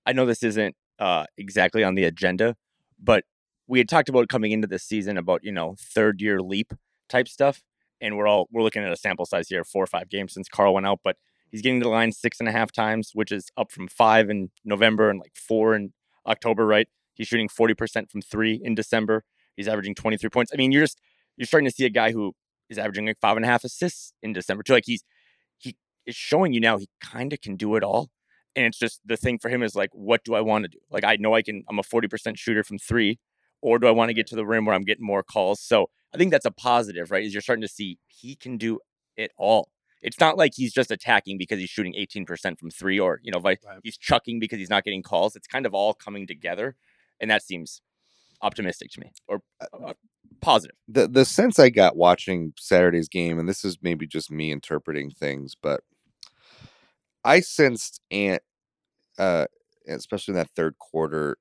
[0.04, 2.56] I know this isn't uh, exactly on the agenda,
[2.98, 3.24] but
[3.68, 6.74] we had talked about coming into this season about you know third year leap
[7.08, 7.62] type stuff,
[8.00, 10.48] and we're all we're looking at a sample size here four or five games since
[10.48, 11.16] Karl went out, but
[11.52, 14.28] he's getting to the line six and a half times, which is up from five
[14.28, 15.92] in November and like four in
[16.28, 16.66] October.
[16.66, 16.88] Right?
[17.14, 19.24] He's shooting forty percent from three in December.
[19.56, 20.52] He's averaging twenty three points.
[20.52, 21.00] I mean, you're just
[21.36, 22.34] you're starting to see a guy who
[22.68, 24.74] is averaging like five and a half assists in December too.
[24.74, 25.02] Like he's
[25.58, 28.10] he is showing you now he kind of can do it all.
[28.56, 30.78] And it's just the thing for him is like, what do I want to do?
[30.90, 33.20] Like, I know I can, I'm a 40% shooter from three,
[33.62, 35.60] or do I want to get to the rim where I'm getting more calls?
[35.60, 37.24] So I think that's a positive, right?
[37.24, 38.80] Is you're starting to see he can do
[39.16, 39.68] it all.
[40.02, 43.38] It's not like he's just attacking because he's shooting 18% from three, or, you know,
[43.38, 43.80] like Right.
[43.82, 45.34] he's chucking because he's not getting calls.
[45.36, 46.76] It's kind of all coming together.
[47.20, 47.82] And that seems
[48.42, 49.92] optimistic to me or uh,
[50.40, 50.76] positive.
[50.86, 55.10] the the sense I got watching Saturday's game, and this is maybe just me interpreting
[55.10, 55.80] things, but
[57.24, 58.42] I sensed Ant,
[59.18, 59.46] uh,
[59.88, 61.36] especially in that third quarter,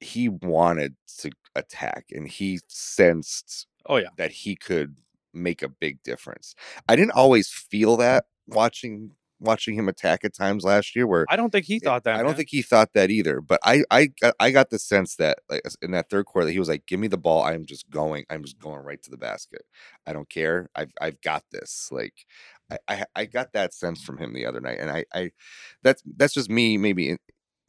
[0.00, 4.96] he wanted to attack, and he sensed Oh yeah, that he could
[5.32, 6.54] make a big difference.
[6.88, 11.36] I didn't always feel that watching watching him attack at times last year, where I
[11.36, 12.20] don't think he thought that.
[12.20, 13.40] I don't think he thought that either.
[13.40, 16.58] But I, I, I got the sense that like in that third quarter, that he
[16.58, 17.42] was like, "Give me the ball.
[17.42, 18.24] I'm just going.
[18.30, 19.62] I'm just going right to the basket.
[20.06, 20.68] I don't care.
[20.74, 22.26] I've, I've got this." Like,
[22.70, 25.30] I, I, I got that sense from him the other night, and I, I,
[25.82, 27.18] that's that's just me, maybe in,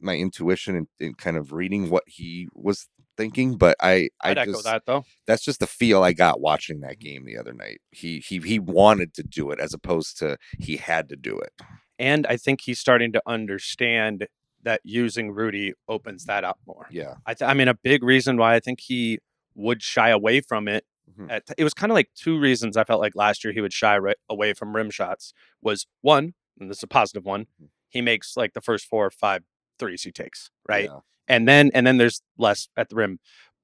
[0.00, 3.56] my intuition and, and kind of reading what he was thinking.
[3.56, 5.04] But I, I I'd echo just that though.
[5.26, 7.80] that's just the feel I got watching that game the other night.
[7.90, 11.52] He, he, he wanted to do it as opposed to he had to do it.
[11.98, 14.26] And I think he's starting to understand
[14.64, 16.86] that using Rudy opens that up more.
[16.90, 17.14] Yeah.
[17.26, 19.18] I, th- I mean, a big reason why I think he
[19.54, 20.84] would shy away from it.
[21.18, 21.30] Mhm.
[21.30, 23.72] At it was kind of like two reasons I felt like last year he would
[23.72, 25.34] shy right away from rim shots.
[25.60, 27.68] Was one, and this is a positive one, Mhm.
[27.88, 29.42] he makes like the first four or five
[29.82, 30.88] threes he takes, right?
[30.90, 31.00] Yeah.
[31.34, 33.18] and then and then there's less at the rim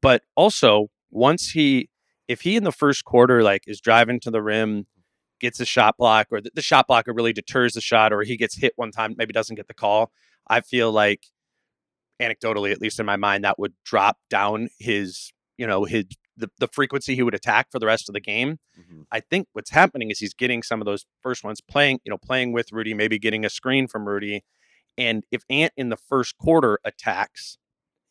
[0.07, 1.89] but also once he
[2.35, 4.87] if he in the first quarter like is driving to the rim
[5.41, 8.37] gets a shot block or the, the shot blocker really deters the shot or he
[8.37, 10.11] gets hit one time maybe doesn't get the call
[10.57, 11.23] i feel like
[12.21, 16.05] anecdotally at least in my mind that would drop down his you know his
[16.37, 19.07] the, the frequency he would attack for the rest of the game Mhm.
[19.11, 22.19] I think what's happening is he's getting some of those first ones playing, you know,
[22.19, 24.45] playing with Rudy, maybe getting a screen from Rudy.
[24.99, 27.57] And if Ant in the first quarter attacks,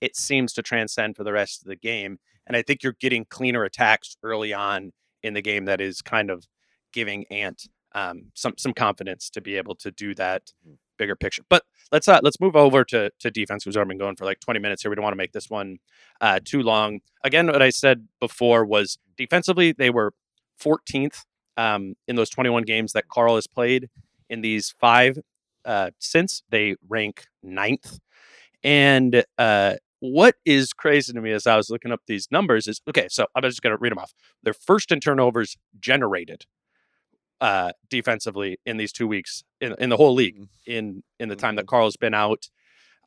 [0.01, 2.19] it seems to transcend for the rest of the game.
[2.47, 6.31] And I think you're getting cleaner attacks early on in the game that is kind
[6.31, 6.47] of
[6.93, 10.77] giving Ant um, some some confidence to be able to do that Mhm.
[10.97, 11.43] bigger picture.
[11.49, 13.65] But let's uh, let's move over to to defense.
[13.65, 14.89] We've already been going for like 20 minutes here.
[14.91, 15.77] We don't want to make this one
[16.21, 16.99] uh, too long.
[17.23, 20.13] Again, what I said before was defensively they were
[20.61, 21.25] 14th
[21.57, 23.89] um, in those 21 games that Karl has played.
[24.29, 25.17] In these five
[25.67, 27.99] uh, since they rank ninth.
[28.63, 32.81] And uh, what is crazy to me as I was looking up these numbers is
[32.89, 34.13] okay, so I'm just going to read them off.
[34.43, 36.45] They're first in turnovers generated
[37.41, 40.71] uh, defensively in these two weeks in, in the whole league Mm-hmm.
[40.71, 42.49] in in the time that Karl's been out.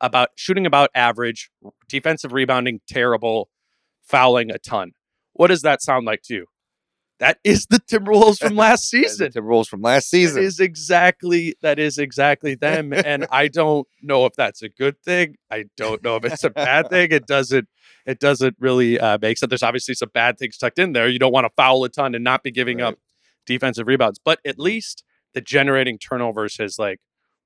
[0.03, 1.51] About shooting about average,
[1.87, 3.49] defensive rebounding terrible,
[4.01, 4.93] fouling a ton.
[5.33, 6.45] What does that sound like to you?
[7.21, 9.31] That is the Timberwolves from last season.
[9.33, 10.41] The rules from last season.
[10.43, 15.35] is exactly that is exactly them, and I don't know if that's a good thing.
[15.49, 17.11] I don't know if it's a bad thing.
[17.11, 17.69] It doesn't.
[18.07, 19.49] It doesn't really uh, make sense.
[19.51, 21.07] There's obviously some bad things tucked in there.
[21.07, 22.87] You don't want to foul a ton and not be giving Right.
[22.87, 22.95] up
[23.45, 25.03] defensive rebounds, but at least
[25.35, 26.99] the generating turnovers has like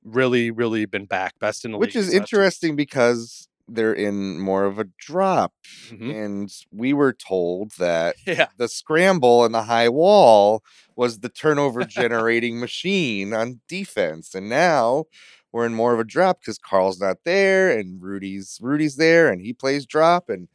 [0.05, 2.03] really, really been back, best in the Which league.
[2.05, 5.54] Which is interesting because they're in more of a drop.
[5.89, 6.13] Mhm.
[6.25, 10.63] And we were told that Yeah, the scramble and the high wall
[10.95, 14.36] was the turnover generating machine on defense.
[14.36, 15.06] And now
[15.51, 19.41] we're in more of a drop because Karl's not there and Rudy's Rudy's there and
[19.41, 20.47] he plays drop and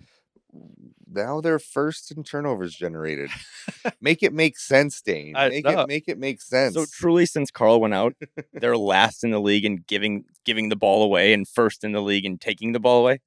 [1.13, 3.31] now they're first in turnovers generated.
[4.01, 5.33] make it make sense, Dane.
[5.33, 6.75] Make it make it make sense.
[6.75, 8.15] So truly, since Karl went out,
[8.53, 12.03] they're last in the league and giving giving the ball away, and first in the
[12.03, 13.21] league and taking the ball away.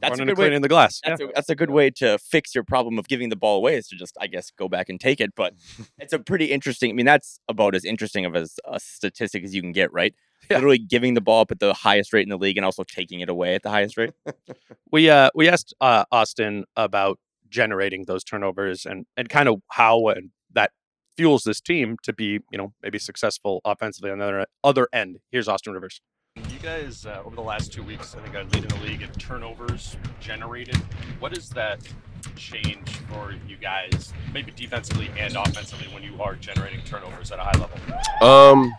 [0.00, 0.44] That's a running good way.
[0.46, 1.00] cleaning the glass.
[1.02, 1.10] Yeah.
[1.10, 3.76] That's, a, that's a good way to fix your problem of giving the ball away
[3.76, 5.34] is to just, I guess, go back and take it.
[5.34, 5.54] But
[5.98, 6.90] it's a pretty interesting.
[6.90, 10.14] I mean, that's about as interesting of as a statistic as you can get, right?
[10.50, 10.56] Yeah.
[10.56, 13.20] Literally giving the ball up at the highest rate in the league and also taking
[13.20, 14.12] it away at the highest rate.
[14.92, 17.18] we uh we asked uh Austin about
[17.50, 20.70] generating those turnovers and and kind of how and that
[21.16, 25.18] fuels this team to be you know maybe successful offensively on the other, other end.
[25.30, 26.00] Here's Austin Rivers.
[26.36, 29.10] You guys, uh, over the last two weeks, I think are leading the league in
[29.12, 30.76] turnovers generated.
[31.18, 31.80] What does that
[32.36, 37.42] change for you guys, maybe defensively and offensively, when you are generating turnovers at a
[37.42, 37.78] high level?
[38.22, 38.72] Um,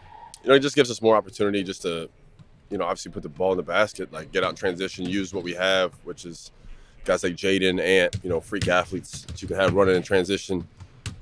[0.43, 2.09] you know, it just gives us more opportunity just to,
[2.69, 5.43] you know, obviously put the ball in the basket, like get out transition, use what
[5.43, 6.51] we have, which is
[7.05, 10.67] guys like Jaden and you know, freak athletes that you can have running in transition.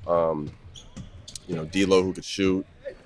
[0.08, 0.52] Um,
[1.48, 2.66] you know, D'Lo who could shoot.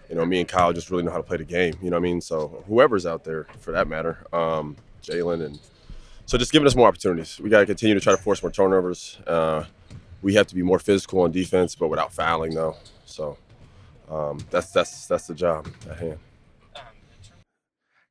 [0.09, 1.73] You know, me and Kyle just really know how to play the game.
[1.81, 2.19] You know what I mean?
[2.19, 5.59] So whoever's out there, for that matter, um, Jalen and
[6.25, 7.39] so just giving us more opportunities.
[7.39, 9.17] We got to continue to try to force more turnovers.
[9.27, 9.65] Uh,
[10.21, 12.75] we have to be more physical on defense, but without fouling though.
[13.05, 13.37] So
[14.11, 16.19] um, that's that's that's the job at hand.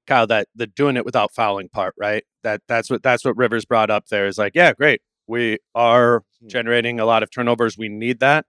[0.07, 2.25] Kyle, that the doing it without fouling part, right?
[2.43, 5.03] That that's what that's what Rivers brought up there is like, yeah, great.
[5.27, 7.79] We are generating a lot of turnovers.
[7.79, 8.47] We need that.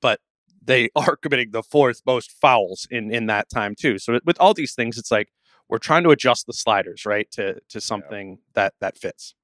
[0.00, 0.20] But
[0.62, 3.98] they are committing the fourth most fouls in in that time too.
[3.98, 5.32] So with all these things, it's like
[5.68, 9.34] we're trying to adjust the sliders, right, to to something that that fits.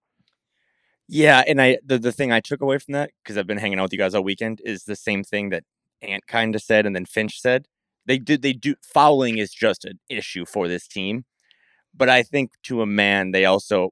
[1.08, 3.78] Yeah, and I the, the thing I took away from that because I've been hanging
[3.78, 5.64] out with you guys all weekend is the same thing that
[6.06, 7.66] Ant kind of said and then Finch said.
[8.06, 11.24] They did they do fouling is just an issue for this team,
[11.94, 13.90] but I think to a man they also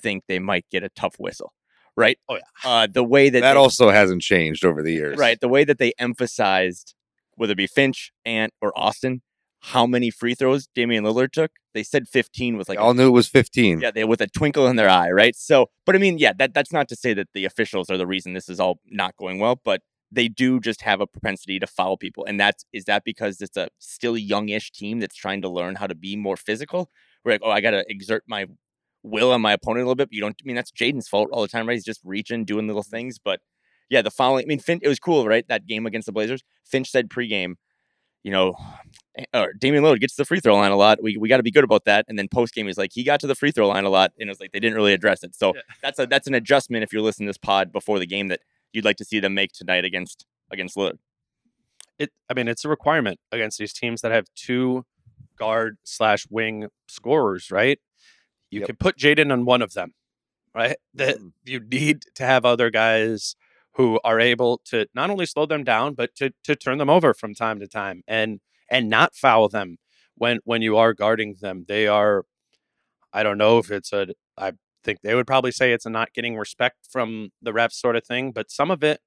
[0.00, 1.52] think they might get a tough whistle,
[1.94, 2.18] right?
[2.28, 2.40] Oh, yeah.
[2.70, 5.18] Uh, the way that that they- also hasn't changed over the years.
[5.18, 6.94] right the way that they emphasized
[7.36, 9.22] whether it be Finch, Ant, or Austin,
[9.60, 11.50] how many free throws Damian Lillard took.
[11.74, 13.80] They said 15 with like Like a all knew it was 15.
[13.80, 15.36] yeah, they with a twinkle in their eye, right?
[15.36, 18.06] So, but I mean, yeah, that that's not to say that the officials are the
[18.06, 21.66] reason this is all not going well, but they do just have a propensity to
[21.66, 25.48] foul people, and that's is that because it's a still youngish team that's trying to
[25.48, 26.90] learn how to be more physical.
[27.24, 28.46] We're like, oh, I got to exert my
[29.02, 30.08] will on my opponent a little bit.
[30.08, 30.36] But you don't.
[30.42, 31.74] I mean, that's Jaden's fault all the time, right?
[31.74, 32.90] He's just reaching, doing little mm-hmm.
[32.90, 33.40] things, but
[33.88, 34.44] yeah, the fouling.
[34.44, 35.46] I mean, Finch, it was cool, right?
[35.48, 37.54] That game against the Blazers, Finch said pregame,
[38.22, 38.54] you know,
[39.18, 41.02] eh, or Damian Lillard gets to the free throw line a lot.
[41.02, 42.04] We, we got to be good about that.
[42.08, 44.12] And then post game, he's like, he got to the free throw line a lot,
[44.18, 45.34] and it was like they didn't really address it.
[45.34, 45.62] So Yeah.
[45.82, 48.40] that's a that's an adjustment if you're listening to this pod before the game that
[48.72, 50.98] you'd like to see them make tonight against against Lillard.
[51.98, 54.84] It I mean, it's a requirement against these teams that have two
[55.38, 57.78] guard slash wing scorers, right?
[58.50, 58.66] You Yep.
[58.66, 59.94] can put Jaden on one of them,
[60.54, 60.76] right?
[60.94, 61.32] That Mhm.
[61.44, 63.36] you need to have other guys
[63.74, 67.14] who are able to not only slow them down, but to to turn them over
[67.14, 69.78] from time to time and and not foul them
[70.16, 71.64] when when you are guarding them.
[71.68, 72.24] They are
[73.12, 74.52] I don't know if it's a I
[74.84, 78.04] think they would probably say it's a not getting respect from the refs sort of
[78.04, 79.00] thing, but some of it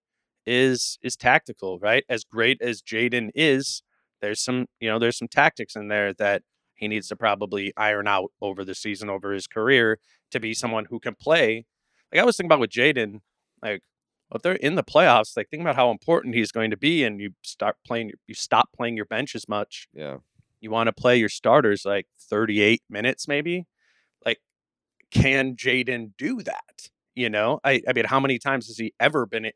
[0.45, 2.03] is is tactical, right?
[2.09, 3.83] As great as Jaden is,
[4.21, 6.43] there's some, you know, there's some tactics in there that
[6.75, 9.99] he needs to probably iron out over the season, over his career,
[10.31, 11.65] to be someone who can play.
[12.11, 13.19] Like I was thinking about with Jaden,
[13.61, 13.81] like
[14.33, 17.21] if they're in the playoffs, like think about how important he's going to be, and
[17.21, 19.87] you start playing, you stop playing your bench as much.
[19.93, 20.17] Yeah.
[20.59, 23.65] You want to play your starters like 38 minutes, maybe.
[25.13, 26.89] Can Jaden do that?
[27.15, 29.51] You know, I, I mean, how many times has he ever been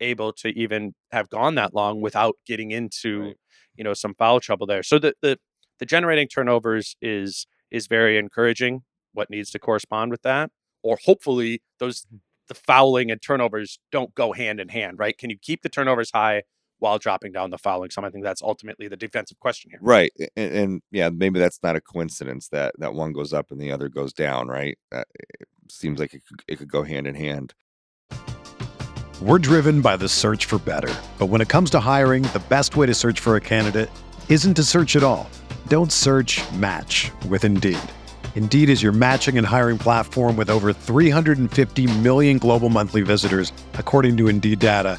[0.00, 3.36] able to even have gone that long without getting into, Right.
[3.76, 4.82] you know, some foul trouble there?
[4.82, 5.38] So the the
[5.78, 8.82] the generating turnovers is is very encouraging.
[9.12, 10.50] What needs to correspond with that,
[10.82, 12.20] or hopefully those mm.
[12.48, 15.16] the fouling and turnovers don't go hand in hand, right?
[15.16, 16.42] Can you keep the turnovers high
[16.84, 17.90] while dropping down the fouling?
[17.90, 19.80] So I think that's ultimately the defensive question here.
[19.82, 23.58] Right, and, and, yeah, maybe that's not a coincidence that that one goes up and
[23.60, 24.48] the other goes down.
[24.48, 25.08] Right, that
[25.40, 27.54] it seems like it could, it could go hand in hand.
[29.22, 32.76] We're driven by the search for better, but when it comes to hiring, the best
[32.76, 33.88] way to search for a candidate
[34.28, 35.28] isn't to search at all.
[35.68, 36.42] Don't search.
[36.52, 37.78] Match with Indeed.
[38.34, 44.16] Indeed is your matching and hiring platform with over 350 million global monthly visitors, according
[44.18, 44.98] to Indeed data,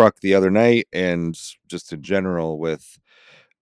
[0.00, 2.98] struck the other night and just in general with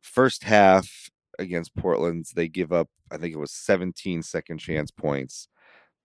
[0.01, 5.49] first half against Portland's, they give up, I think it was 17 second chance points.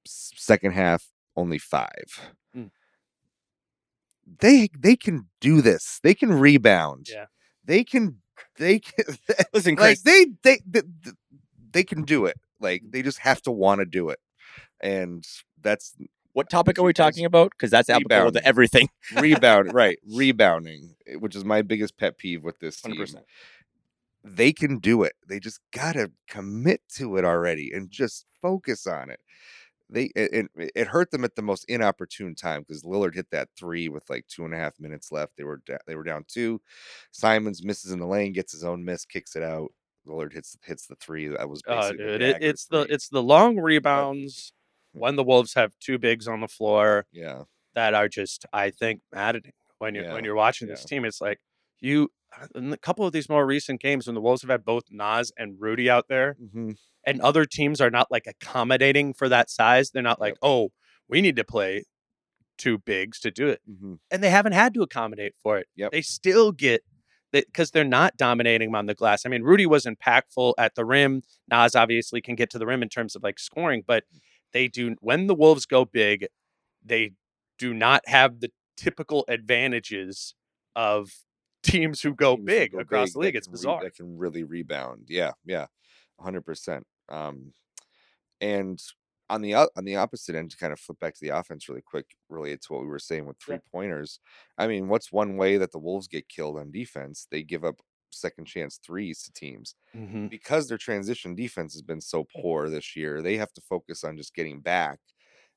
[0.06, 2.32] Second half, only five.
[2.56, 2.72] Mm.
[4.39, 6.00] They they can do this.
[6.04, 7.08] They can rebound.
[7.10, 7.26] Yeah.
[7.63, 8.22] They can
[8.58, 9.06] they can
[9.54, 10.82] Listen, like they, they they
[11.72, 12.38] they can do it.
[12.60, 14.19] Like they just have to want to do it.
[14.82, 15.26] And
[15.62, 15.96] that's
[16.34, 17.52] what topic are we talking about?
[17.52, 18.34] Because that's applicable Rebound.
[18.36, 18.89] to everything.
[19.17, 19.98] rebound, right?
[20.06, 22.96] Rebounding, eh, which is my biggest pet peeve with this team.
[22.96, 23.22] 100%.
[24.26, 25.13] They can do it.
[25.28, 29.19] They just gotta commit to it already and just focus on it.
[29.89, 33.50] They it, it, it hurt them at the most inopportune time because Lillard hit that
[33.58, 35.34] three with like two and a half minutes left.
[35.38, 36.62] They were da- they were down two.
[37.12, 39.72] Simons misses in the lane, gets his own miss, kicks it out.
[40.08, 41.28] Lillard hits hits the three.
[41.28, 42.96] That was basically dude, it, dagger it's the three.
[42.96, 44.54] it's the long rebounds
[44.93, 47.43] when the Wolves have two bigs on the floor yeah
[47.75, 51.06] that are just, I think, maddening when you're when you're watching this team.
[51.06, 51.39] It's like
[51.79, 52.10] you
[52.56, 55.32] in a couple of these more recent games when the Wolves have had both Naz
[55.38, 56.77] and Rudy out there, Mhm.
[57.06, 59.91] and other teams are not like accommodating for that size.
[59.91, 60.39] They're not like, Yep.
[60.41, 60.71] oh,
[61.08, 61.84] we need to play
[62.58, 63.99] two bigs to do it, Mhm.
[64.12, 65.67] and they haven't had to accommodate for it.
[65.75, 65.91] Yep.
[65.91, 66.84] They still get
[67.32, 69.25] because they're not dominating them on the glass.
[69.25, 71.23] I mean, Rudy was impactful at the rim.
[71.49, 74.03] Naz obviously can get to the rim in terms of like scoring, but
[74.54, 76.28] they do when the Wolves go big,
[76.84, 77.13] they
[77.60, 80.36] do not have the typical advantages
[80.76, 81.12] of
[81.63, 83.36] teams who go teams who big go across big the league.
[83.36, 83.84] It's can re- bizarre.
[83.84, 85.06] that can really rebound.
[85.08, 85.68] Yeah, yeah,
[86.20, 86.86] hundred percent.
[87.10, 87.54] Um,
[88.42, 88.82] and
[89.30, 91.82] on the on the opposite end, to kind of flip back to the offense really
[91.82, 94.20] quick, related to what we were saying with three pointers.
[94.58, 97.28] I mean, what's one way that the Wolves get killed on defense?
[97.32, 97.80] They give up
[98.13, 100.30] second chance threes to teams Mhm.
[100.30, 103.21] because their transition defense has been so poor this year.
[103.21, 104.99] They have to focus on just getting back.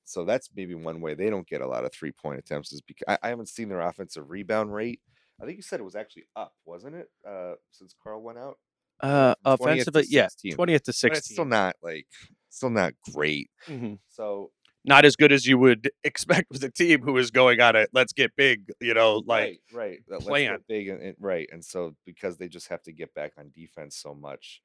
[0.04, 2.80] So that's maybe one way they don't get a lot of three point attempts is
[2.80, 5.00] because I, I haven't seen their offensive rebound rate.
[5.40, 7.08] I think you said it was actually up, wasn't it?
[7.26, 8.58] Uh, since Karl went out.
[9.00, 10.54] Uh, from 20th to offensively, yeah, 16th.
[10.54, 12.06] twentieth to But it's still not like
[12.48, 13.50] still not great.
[13.66, 13.98] Mhm.
[14.08, 14.52] So
[14.86, 17.86] Not as good as you would expect with a team who is going on a
[17.92, 18.70] let's get big.
[18.80, 19.98] You know, like right, right.
[20.08, 20.58] That let's get plan.
[20.68, 21.48] big and, and- right.
[21.52, 24.62] And so because they just have to get back on defense so much,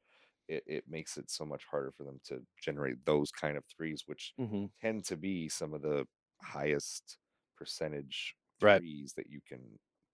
[0.47, 4.03] it, it makes it so much harder for them to generate those kind of threes,
[4.05, 4.69] which Mhm.
[4.81, 6.05] tend to be some of the
[6.41, 7.17] highest
[7.57, 8.79] percentage Right.
[8.79, 9.60] threes that you can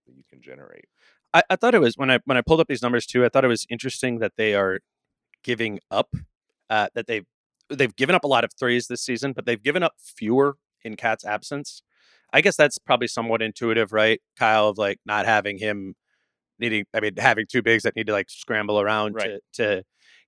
[0.05, 0.85] that you can generate.
[1.33, 3.25] I, I thought it was when I when I pulled up these numbers too.
[3.25, 4.79] I thought it was interesting that they are
[5.43, 6.13] giving up.
[6.69, 7.25] Uh, that they've
[7.69, 10.95] they've given up a lot of threes this season, but they've given up fewer in
[10.95, 11.81] KAT's absence.
[12.33, 14.69] I guess that's probably somewhat intuitive, right, Kyle?
[14.69, 15.95] Of like not having him
[16.59, 16.85] needing.
[16.93, 19.39] I mean, having two bigs that need to like scramble around Right.
[19.53, 19.83] to to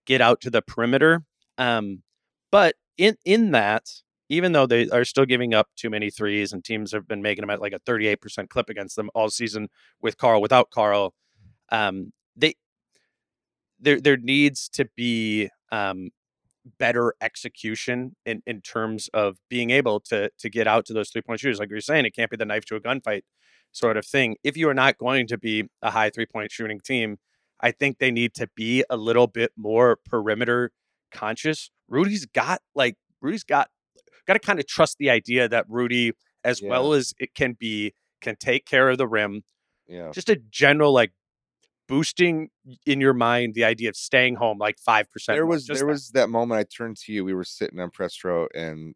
[0.06, 1.24] get out to the perimeter.
[1.58, 2.04] Um,
[2.52, 3.84] but in in that,
[4.30, 7.42] even though they are still giving up too many threes, and teams have been making
[7.42, 9.68] them at like a thirty eight percent clip against them all season
[10.02, 11.14] with Karl, without Karl,
[11.72, 12.56] um, they
[13.80, 16.10] there there needs to be um,
[16.78, 21.22] better execution in, in terms of being able to to get out to those three
[21.22, 21.60] point shooters.
[21.60, 23.22] Like you're saying, it can't be the knife to a gunfight
[23.72, 24.36] sort of thing.
[24.44, 27.18] If you are not going to be a high three point shooting team,
[27.62, 30.72] I think they need to be a little bit more perimeter
[31.12, 31.72] conscious.
[31.88, 33.70] Rudy's got like Rudy's got
[34.28, 36.12] got to kind of trust the idea that Rudy,
[36.44, 36.70] as Yeah.
[36.70, 39.44] well as it can be, can take care of the rim.
[39.88, 40.12] Yeah.
[40.12, 41.12] Just a general like
[41.90, 42.50] boosting
[42.86, 45.36] in your mind the idea of staying home like five percent.
[45.36, 47.26] There was there was that moment I turned to you.
[47.26, 48.96] We were sitting on press row, and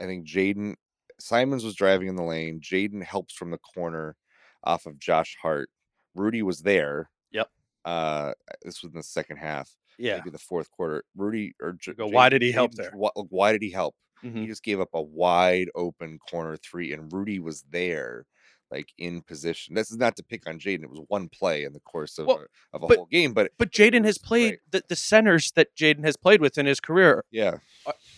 [0.00, 0.74] I think Jaden
[1.20, 2.60] Simons was driving in the lane.
[2.60, 4.16] Jaden helps from the corner
[4.64, 5.68] off of Josh Hart.
[6.14, 7.10] Rudy was there.
[7.30, 7.48] Yep.
[7.84, 9.70] Uh, this was in the second half.
[9.98, 10.16] yeah.
[10.16, 11.04] maybe the fourth quarter.
[11.16, 13.94] Rudy or J- go, "Why did he help there?" Why, why did he help?
[14.24, 14.36] Mhm.
[14.38, 18.24] He just gave up a wide open corner three, and Rudy was there,
[18.72, 19.74] like in position.
[19.74, 20.82] This is not to pick on Jaden.
[20.82, 22.38] It was one play in the course of Well,
[22.72, 25.76] a, of a but- whole game, but But Jaden has played the, the centers that
[25.76, 27.58] Jaden has played with in his career Yeah,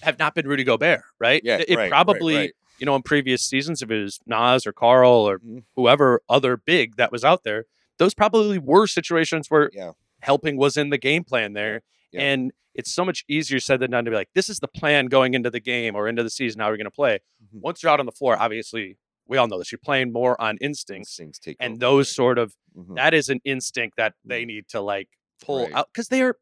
[0.03, 1.43] have not been Rudy Gobert, right?
[1.45, 1.57] yeah.
[1.59, 2.53] It right, right, probably, right.
[2.79, 5.65] you know, in previous seasons, if it was Naz or Karl or Mhm.
[5.77, 7.65] whoever other big that was out there,
[7.99, 9.93] those probably were situations where Yeah.
[10.21, 11.83] helping was in the game plan there.
[12.13, 12.21] Yeah.
[12.23, 15.07] And it's so much easier said than done to be like, this is the plan
[15.07, 17.19] going into the game or into the season, how we're going to play.
[17.43, 17.61] Mhm.
[17.61, 18.99] Once you're out on the floor, obviously,
[19.29, 19.73] we all know this.
[19.73, 21.19] You're playing more on instincts.
[21.21, 22.97] Instincts take And over, those sort of, Mhm.
[22.97, 25.09] that is an instinct that they need to like
[25.43, 25.75] pull Right.
[25.75, 26.37] out because they are,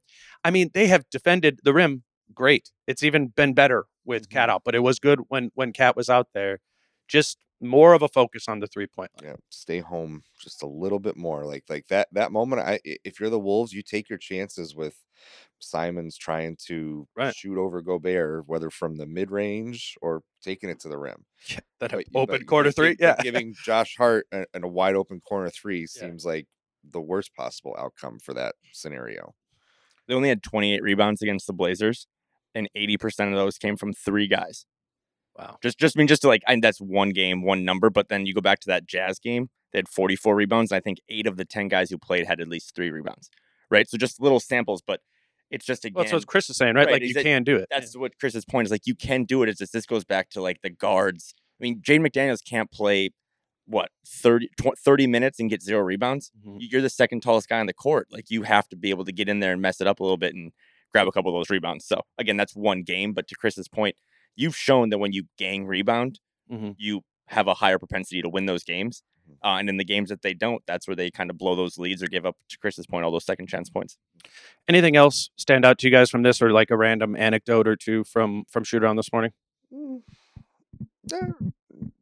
[0.44, 2.04] I mean, they have defended the rim
[2.34, 2.70] great.
[2.86, 4.50] It's even been better with KAT Mhm.
[4.50, 6.60] out, but it was good when when KAT was out there.
[7.08, 9.30] Just more of a focus on the three point line.
[9.30, 13.20] yeah stay home just a little bit more like like that that moment i if
[13.20, 14.96] you're the wolves you take your chances with
[15.60, 17.34] simons trying to Right.
[17.34, 21.92] shoot over gobert whether from the mid-range or taking it to the rim Yeah, That
[21.92, 23.16] But- open but- quarter but three, yeah.
[23.22, 25.86] giving josh hart and a wide open corner three Yeah.
[25.86, 26.46] seems like
[26.84, 29.34] the worst possible outcome for that scenario
[30.08, 32.08] They only had 28 rebounds against the Blazers,
[32.56, 34.66] and 80% of those came from three guys.
[35.38, 35.58] Wow.
[35.62, 37.88] Just, just I mean, just to like, and that's one game, one number.
[37.90, 40.70] But then you go back to that Jazz game, they had 44 rebounds.
[40.70, 43.30] And I think eight of the 10 guys who played had at least three rebounds.
[43.70, 43.88] Right.
[43.88, 45.00] So just little samples, but
[45.50, 45.94] it's just again.
[45.94, 46.86] Well, that's what Chris is saying, right?
[46.86, 47.68] Right, Like you it- can do it.
[47.70, 48.70] that's what Chris's point is.
[48.72, 49.48] Like you can do it.
[49.48, 51.34] It's just this goes back to like the guards.
[51.60, 53.10] I mean, Jaden McDaniels can't play
[53.66, 56.30] what 30, tw- 30 minutes and get zero rebounds.
[56.46, 56.56] Mhm.
[56.60, 58.08] You're the second tallest guy on the court.
[58.10, 60.02] Like you have to be able to get in there and mess it up a
[60.02, 60.52] little bit and
[60.92, 61.86] grab a couple of those rebounds.
[61.86, 63.12] So again, that's one game.
[63.12, 63.94] But to Chris's point,
[64.36, 66.20] you've shown that when you gang rebound,
[66.50, 66.74] Mhm.
[66.78, 69.02] you have a higher propensity to win those games.
[69.30, 69.34] Mhm.
[69.44, 71.78] Uh, and in the games that they don't, that's where they kind of blow those
[71.78, 72.36] leads or give up.
[72.48, 73.96] To Chris's point, all those second chance points.
[74.68, 77.76] Anything else stand out to you guys from this, or like a random anecdote or
[77.76, 79.32] two from from shoot around this morning?
[79.72, 80.02] Mm,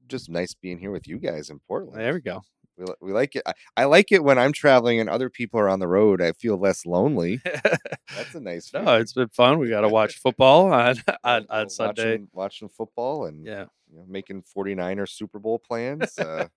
[0.09, 2.43] just nice being here with you guys in portland There we go.
[2.79, 5.69] We, we like it I, I like it when i'm traveling and other people are
[5.69, 9.59] on the road i feel less lonely that's a nice no, it's been fun.
[9.59, 12.11] We got to watch football on on, on Sunday.
[12.13, 13.67] watching, watching football and Yeah.
[13.91, 16.49] you know, making 49er Super Bowl plans, uh,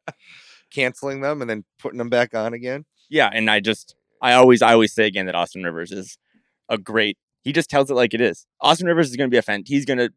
[0.72, 2.86] canceling them and then putting them back on again.
[3.10, 6.18] Yeah, and I just I always I always say again that Austin Rivers is
[6.70, 7.18] a great.
[7.44, 8.46] He just tells it like it is.
[8.62, 9.64] Austin Rivers is going to be a fan.
[9.66, 10.10] He's going to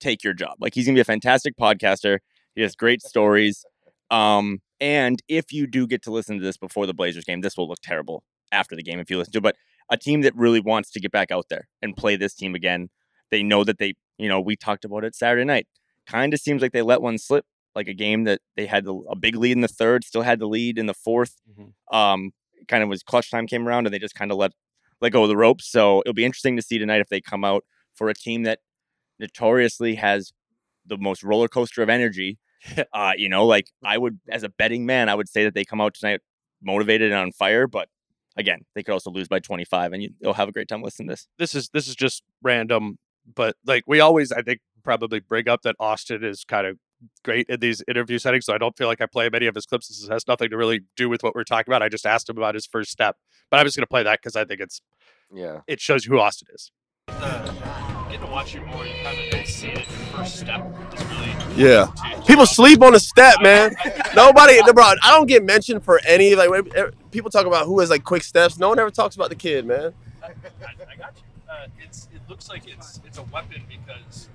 [0.00, 0.54] take your job.
[0.58, 2.18] Like he's going to be a fantastic podcaster.
[2.54, 3.64] He has great stories.
[4.10, 7.56] Um, and if you do get to listen to this before the Blazers game, this
[7.56, 8.22] will look terrible
[8.52, 9.38] after the game if you listen to.
[9.38, 9.42] it.
[9.42, 9.56] But
[9.90, 12.88] a team that really wants to get back out there and play this team again,
[13.30, 15.66] they know that they, you know, we talked about it Saturday night.
[16.06, 18.94] Kind of seems like they let one slip, like a game that they had the,
[19.10, 21.72] a big lead in the third, still had the lead in the 4th Mhm.
[21.96, 22.30] Um,
[22.68, 24.52] kind of was clutch time came around and they just kind of let
[25.00, 25.70] let go of the ropes.
[25.70, 27.64] So it'll be interesting to see tonight if they come out
[27.94, 28.60] for a team that
[29.18, 30.32] notoriously has
[30.86, 32.38] the most roller coaster of energy.
[32.92, 35.64] uh, you know, like I would, as a betting man, I would say that they
[35.64, 36.20] come out tonight
[36.62, 37.66] motivated and on fire.
[37.66, 37.88] But
[38.36, 41.08] again, they could also lose by 25, and you, you'll have a great time listening
[41.08, 41.28] to this.
[41.38, 42.98] This is this is just random,
[43.34, 46.78] but like we always, I think, probably bring up that Austin is kind of
[47.24, 48.46] great in these interview settings.
[48.46, 49.88] So I don't feel like I play many of his clips.
[49.88, 51.82] This has nothing to really do with what we're talking about.
[51.82, 53.16] I just asked him about his first step,
[53.50, 54.80] but I'm just going to play that because I think it's
[55.32, 55.60] Yeah.
[55.66, 56.70] it shows who Austin is.
[57.08, 57.52] Uh,
[58.10, 59.76] getting to watch you more, you kind of see it.
[59.78, 59.84] Your
[60.18, 61.34] first step is really.
[61.56, 61.86] Yeah.
[62.26, 63.74] People sleep on the step, man.
[64.14, 64.84] Nobody, bro.
[64.84, 66.50] I don't get mentioned for any like.
[66.76, 68.58] eh, People talk about who has like quick steps.
[68.58, 69.94] No one ever talks about the kid, man.
[70.22, 71.22] I, I got you.
[71.50, 74.28] Uh, it's it looks like it's it's a weapon because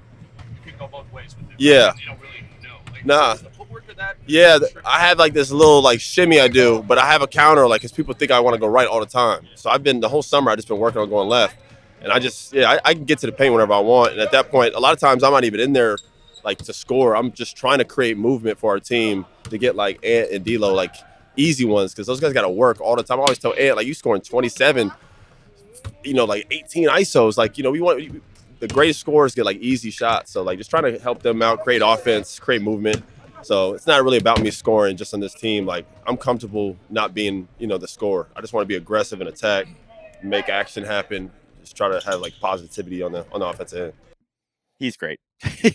[0.65, 1.55] you can go both ways with it.
[1.59, 1.93] Yeah.
[1.99, 2.78] You don't really know.
[2.91, 3.34] Like, Nah.
[3.34, 4.17] is the footwork of that.
[4.26, 7.67] Yeah, I have like this little like shimmy I do, but I have a counter
[7.67, 9.47] like because people think I want to go right all the time.
[9.55, 11.55] So I've been the whole summer I just been working on going left,
[12.02, 14.14] and I just yeah I, I can get to the paint whenever I want.
[14.14, 15.97] And at that point, a lot of times I'm not even in there
[16.43, 17.16] like to score.
[17.16, 20.74] I'm just trying to create movement for our team to get like Ant and D'Lo
[20.74, 20.95] like
[21.38, 23.20] easy ones because those guys got to work all the time.
[23.20, 24.91] I always tell Ant like you scoring 27,
[26.04, 27.38] you know like 18 isos.
[27.38, 28.22] Like you know we want
[28.60, 30.32] the greatest scorers get like easy shots.
[30.32, 33.04] So like just trying to help them out, create offense, create movement.
[33.43, 35.66] So it's not really about me scoring just on this team.
[35.66, 38.28] Like I'm comfortable not being, you know, the scorer.
[38.36, 39.68] I just want to be aggressive and attack,
[40.24, 41.32] make action happen.
[41.72, 43.93] Just try to have like positivity on the on the offensive end.
[44.78, 45.19] He's great.
[45.61, 45.74] he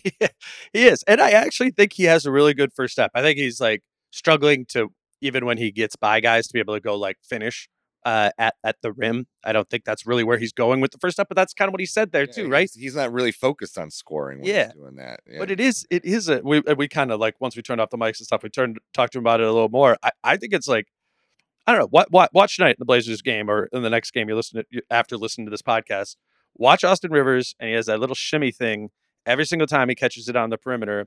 [0.75, 3.11] is, and I actually think he has a really good first step.
[3.15, 3.81] I think he's like
[4.11, 4.91] struggling to
[5.23, 7.67] even when he gets by guys to be able to go like finish
[8.05, 9.27] uh, at at the rim.
[9.43, 11.69] I don't think that's really where he's going with the first step, but that's kind
[11.69, 12.69] of what he said there Yeah, too, right?
[12.75, 14.65] He's, he's not really focused on scoring when Yeah.
[14.67, 15.21] he's doing that.
[15.27, 15.39] Yeah.
[15.39, 17.89] But it is it is a we we kind of like once we turned off
[17.89, 19.97] the mics and stuff, we turned talked to him about it a little more.
[20.03, 20.89] I, I think it's like
[21.67, 22.05] I don't know.
[22.11, 24.83] What watch tonight in the Blazers game or in the next game you listen to
[24.91, 26.17] after listening to this podcast.
[26.55, 28.91] Watch Austin Rivers and he has that little shimmy thing
[29.27, 31.07] every single time he catches it on the perimeter,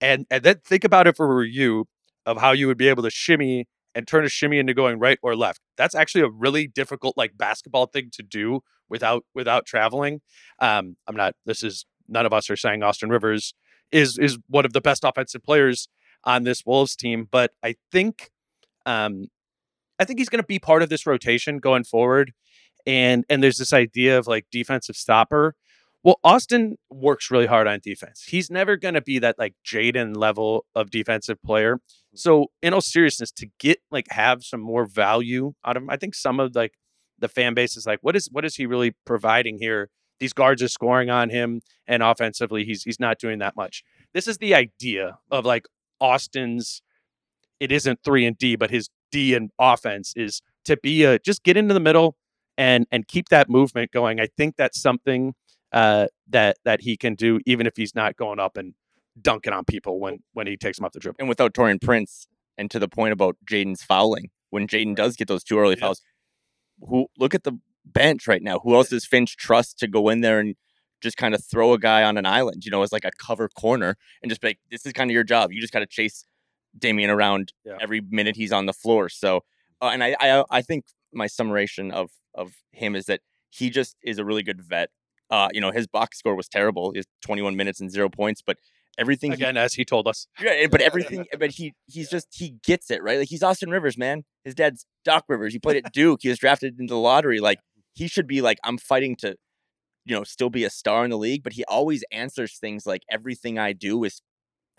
[0.00, 1.86] and and then think about it for you
[2.26, 5.18] of how you would be able to shimmy and turn a shimmy into going right
[5.22, 5.60] or left.
[5.76, 10.20] That's actually a really difficult like basketball thing to do without without traveling.
[10.58, 11.34] Um, I'm not.
[11.44, 13.54] This is none of us are saying Austin Rivers
[13.92, 15.88] is is one of the best offensive players
[16.24, 18.30] on this Wolves team, but I think
[18.86, 19.26] um,
[19.98, 22.32] I think he's going to be part of this rotation going forward.
[22.86, 25.54] And and there's this idea of like defensive stopper.
[26.04, 28.24] Well, Austin works really hard on defense.
[28.28, 31.76] He's never going to be that like Jaden level of defensive player.
[31.76, 32.16] Mm-hmm.
[32.16, 35.96] So, in all seriousness, to get like have some more value out of him, I
[35.96, 36.74] think some of like
[37.18, 39.90] the fan base is like, what is what is he really providing here?
[40.20, 43.82] These guards are scoring on him, and offensively, he's he's not doing that much.
[44.14, 45.66] This is the idea of like
[46.00, 46.80] Austin's.
[47.60, 51.42] It isn't three and D, but his D and offense is to be a just
[51.42, 52.16] get into the middle
[52.56, 54.20] and and keep that movement going.
[54.20, 55.34] I think that's something
[55.72, 58.74] uh, that that he can do, even if he's not going up and
[59.20, 61.16] dunking on people when when he takes them off the dribble.
[61.20, 65.28] and without Taurean Prince, and to the point about Jaden's fouling, when Jaden does get
[65.28, 65.86] those two early Yeah.
[65.86, 66.02] fouls,
[66.80, 67.52] who look at the
[67.84, 68.60] bench right now?
[68.60, 70.54] Who else does Finch trust to go in there and
[71.00, 73.48] just kind of throw a guy on an island, you know, as like a cover
[73.48, 75.52] corner and just be like, this is kind of your job.
[75.52, 76.24] You just got to chase
[76.76, 77.76] Damian around Yeah.
[77.80, 79.08] every minute he's on the floor.
[79.08, 79.44] So,
[79.80, 83.96] uh, and I, I, I think my summation of of him is that he just
[84.02, 84.90] is a really good vet.
[85.30, 86.92] Uh, you know, his box score was terrible.
[86.92, 88.58] He has 21 minutes and zero points, but
[88.96, 92.56] everything he Again, as he told us, yeah, but everything, but he he's just he
[92.64, 93.18] gets it right.
[93.18, 94.24] Like he's Austin Rivers, man.
[94.44, 95.52] His dad's Doc Rivers.
[95.52, 96.20] He played at Duke.
[96.22, 97.40] He was drafted into the lottery.
[97.40, 97.58] Like
[97.94, 99.36] he should be like I'm fighting to,
[100.04, 101.42] you know, still be a star in the league.
[101.42, 104.20] But he always answers things like everything I do is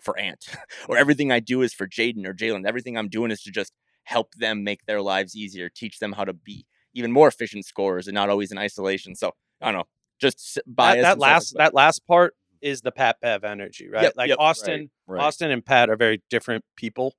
[0.02, 0.46] for Ant,
[0.88, 2.66] or everything I do is for Jaden or Jalen.
[2.66, 3.72] Everything I'm doing is to just
[4.04, 8.08] help them make their lives easier, teach them how to be even more efficient scorers
[8.08, 9.14] and not always in isolation.
[9.14, 9.84] So I don't know,
[10.20, 11.02] just s- that, bias.
[11.02, 14.02] that last like that last part is the Pat Bev energy, right?
[14.04, 15.20] Yep, like yep, Austin, right.
[15.20, 17.14] Austin and Pat are very different people,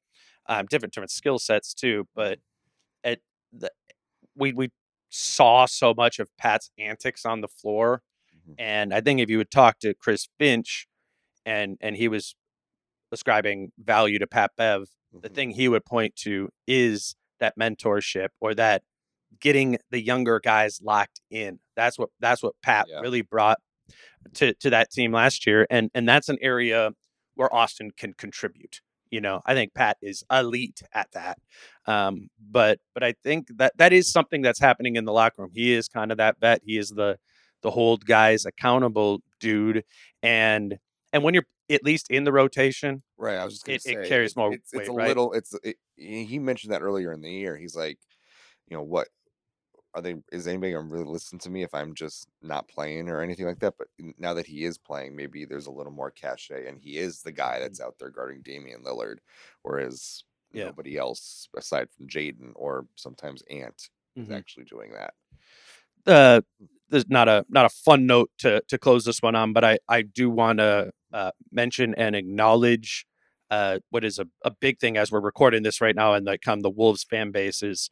[0.48, 2.08] um, different different skill sets too.
[2.16, 2.40] But
[3.04, 3.20] at
[3.54, 3.72] the
[4.36, 4.70] we we
[5.10, 8.02] saw so much of Pat's antics on the floor,
[8.50, 8.56] Mhm.
[8.58, 10.88] and I think if you would talk to Chris Finch,
[11.46, 12.36] and and he was
[13.12, 15.34] ascribing value to Pat Bev, the Mhm.
[15.36, 18.84] thing he would point to is that mentorship or that
[19.40, 21.60] getting the younger guys locked in.
[21.76, 23.00] That's what that's what Pat Yeah.
[23.00, 23.60] really brought
[24.36, 26.92] to to that team last year, and and that's an area
[27.36, 28.82] where Austin can contribute.
[29.10, 31.38] You know, I think Pat is elite at that.
[31.86, 35.52] Um, but but I think that that is something that's happening in the locker room.
[35.54, 36.62] He is kind of that vet.
[36.66, 37.18] He is the
[37.62, 39.84] the hold guys accountable dude,
[40.24, 40.78] and
[41.14, 43.38] and when you're at least in the rotation, Right.
[43.38, 45.08] I was just It- say it carries more It's, it's weight, a right?
[45.08, 45.34] little.
[45.34, 47.56] It's it, he mentioned that earlier in the year.
[47.58, 48.00] He's like,
[48.68, 49.08] you know, what
[49.94, 50.16] are they?
[50.32, 53.60] Is anybody gonna really listen to me if I'm just not playing or anything like
[53.60, 53.76] that?
[53.78, 53.88] But
[54.18, 57.32] now that he is playing, maybe there's a little more cachet, and he is the
[57.32, 59.18] guy that's out there guarding Damian Lillard,
[59.64, 60.66] whereas Yeah.
[60.66, 64.34] nobody else aside from Jaden or sometimes Ant is Mhm.
[64.36, 65.14] actually doing that.
[66.08, 66.42] uh,
[66.90, 69.78] there's not a not a fun note to to close this one on, but I
[69.88, 73.06] I do want to uh, mention and acknowledge
[73.50, 76.42] uh, what is a, a big thing as we're recording this right now, and like
[76.48, 77.90] of the Wolves fan base is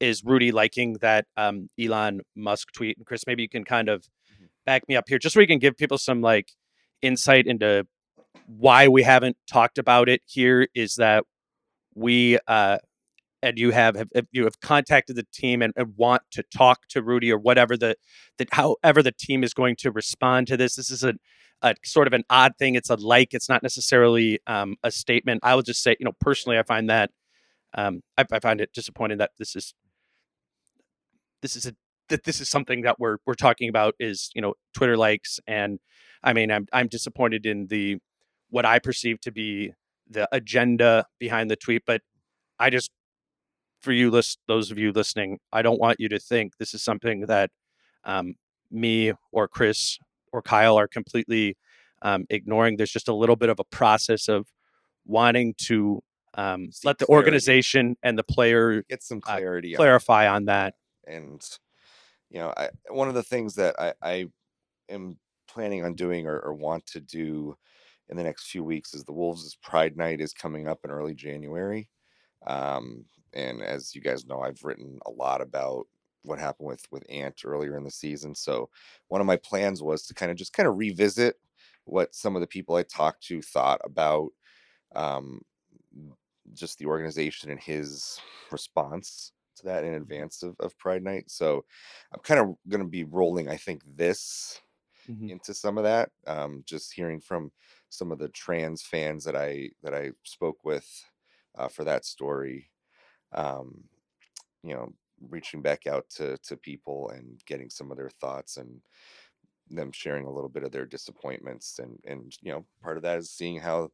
[0.00, 2.96] is Rudy liking that um, Elon Musk tweet.
[2.96, 4.04] And Chris, maybe you can kind of
[4.40, 4.48] Mhm.
[4.66, 6.52] back me up here, just so we can give people some like
[7.02, 7.86] insight into
[8.46, 10.66] why we haven't talked about it here.
[10.74, 11.24] Is that
[11.94, 12.78] we uh,
[13.42, 16.86] and you have, have have- you have contacted the team and, and want to talk
[16.90, 17.96] to Rudy or whatever the
[18.38, 20.76] that however the team is going to respond to this.
[20.76, 21.14] This is a,
[21.62, 22.74] a sort of an odd thing.
[22.74, 23.34] It's a like.
[23.34, 25.40] It's not necessarily um, a statement.
[25.42, 27.10] I will just say, you know, personally, I find that
[27.74, 29.74] um, I, I find it disappointing that this is
[31.40, 31.74] this is a
[32.08, 35.78] that this is something that we're we're talking about is you know Twitter likes and
[36.22, 37.98] I mean I'm I'm disappointed in the
[38.50, 39.72] what I perceive to be
[40.10, 42.02] the agenda behind the tweet, but
[42.58, 42.90] I just
[43.80, 46.82] for you list those of you listening, I don't want you to think this is
[46.82, 47.50] something that
[48.04, 48.34] um,
[48.70, 49.98] me or Chris
[50.32, 51.56] or Kyle are completely
[52.02, 52.76] um, ignoring.
[52.76, 54.46] There's just a little bit of a process of
[55.04, 56.02] wanting to
[56.34, 57.26] um, let the clarity.
[57.26, 59.74] organization and the player Get some uh, clarity.
[59.74, 60.74] on clarify on that.
[61.06, 61.42] and
[62.30, 64.26] you know I, one of the things that I, I
[64.88, 65.18] am
[65.48, 67.54] planning on doing or, or want to do
[68.08, 71.14] in the next few weeks is the Wolves' Pride Night is coming up in early
[71.14, 71.88] January.
[72.46, 73.04] Um,
[73.34, 75.86] and as you guys know, I've written a lot about
[76.22, 78.34] what happened with with Ant earlier in the season.
[78.34, 78.70] So
[79.08, 81.36] one of my plans was to kind of just kind of revisit
[81.84, 84.30] what some of the people I talked to thought about
[84.94, 85.42] um,
[86.52, 88.20] just the organization and his
[88.50, 91.30] response to that in advance of, of Pride Night.
[91.30, 91.64] So
[92.12, 94.60] I'm kind of going to be rolling, I think, this
[95.06, 95.28] Mhm.
[95.28, 96.10] into some of that.
[96.26, 97.52] Um, just hearing from
[97.90, 101.04] some of the trans fans that I that I spoke with
[101.56, 102.70] uh, for that story.
[103.32, 103.88] Um,
[104.62, 104.94] you know,
[105.30, 108.80] reaching back out to to people and getting some of their thoughts and
[109.70, 113.18] them sharing a little bit of their disappointments and and you know part of that
[113.18, 113.88] is seeing how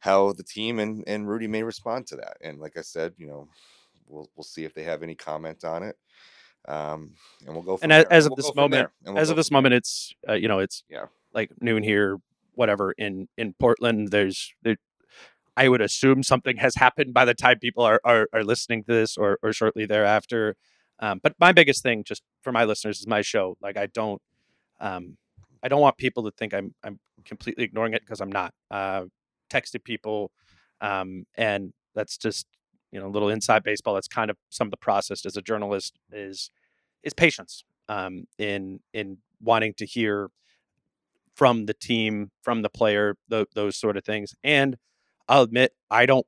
[0.00, 3.26] how the team and and Rudy may respond to that and like I said you
[3.26, 3.48] know
[4.06, 5.96] we'll we'll see if they have any comment on it
[6.68, 7.12] um
[7.46, 9.74] and we'll go and as, as of We'll this moment, we'll as of this moment,
[9.74, 11.06] it's uh, you know it's Yeah.
[11.32, 12.18] like noon here,
[12.54, 14.08] whatever in in Portland.
[14.10, 14.76] There's there,
[15.56, 18.92] I would assume something has happened by the time people are are, are listening to
[18.92, 20.56] this or or shortly thereafter.
[20.98, 23.56] Um, but my biggest thing, just for my listeners, is my show.
[23.60, 24.20] Like I don't,
[24.80, 25.16] um,
[25.62, 28.52] I don't want people to think I'm I'm completely ignoring it because I'm not.
[28.70, 29.04] Uh,
[29.50, 30.30] texted people,
[30.80, 32.46] um, and that's just
[32.92, 33.94] you know a little inside baseball.
[33.94, 36.50] That's kind of some of the process as a journalist is
[37.02, 40.30] is patience um, in in wanting to hear
[41.34, 44.34] from the team, from the player, tho- those sort of things.
[44.42, 44.76] And
[45.28, 46.26] I'll admit, I don't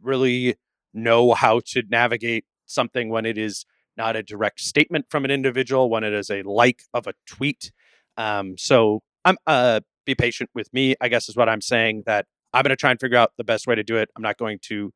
[0.00, 0.56] really
[0.92, 3.64] know how to navigate something when it is
[3.96, 7.72] not a direct statement from an individual, when it is a like of a tweet.
[8.16, 12.04] Um, so I'm uh, be patient with me, I guess is what I'm saying.
[12.06, 14.10] That I'm going to try and figure out the best way to do it.
[14.16, 14.92] I'm not going to,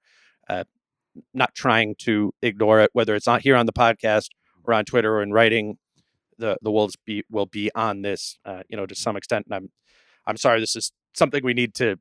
[0.49, 0.65] uh,
[1.35, 4.29] not trying to ignore it, whether it's not here on the podcast
[4.65, 5.79] or on Twitter or in writing.
[6.39, 9.47] The the Wolves be will be on this, uh, you know, to some extent.
[9.47, 9.71] And I'm
[10.27, 11.99] I'm sorry, this is something we need to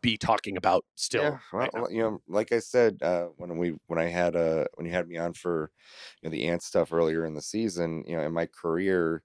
[0.00, 1.22] be talking about still.
[1.22, 4.64] Yeah, well, right you know, like I said, uh, when we when I had uh
[4.74, 5.70] when you had me on for
[6.22, 9.22] you know the ant stuff earlier in the season, you know, in my career,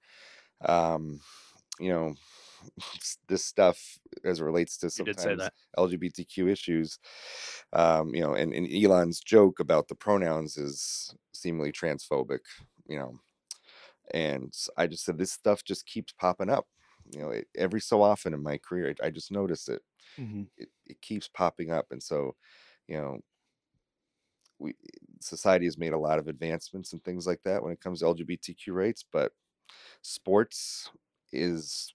[0.65, 1.21] um,
[1.79, 2.15] you know,
[3.27, 5.49] this stuff as it relates to You did say sometimes.
[5.77, 6.99] LGBTQ issues,
[7.73, 12.39] um, you know, and, and Elon's joke about the pronouns is seemingly transphobic,
[12.87, 13.19] you know,
[14.13, 16.67] and I just said this stuff just keeps popping up,
[17.11, 19.81] you know, it, every so often in my career, I, I just notice it
[20.17, 20.47] Mhm.
[20.57, 22.35] it, it keeps popping up and so
[22.87, 23.19] you know
[24.59, 24.75] we
[25.19, 28.05] society has made a lot of advancements and things like that when it comes to
[28.05, 29.33] lgbtq rights but
[30.03, 30.91] sports
[31.33, 31.93] is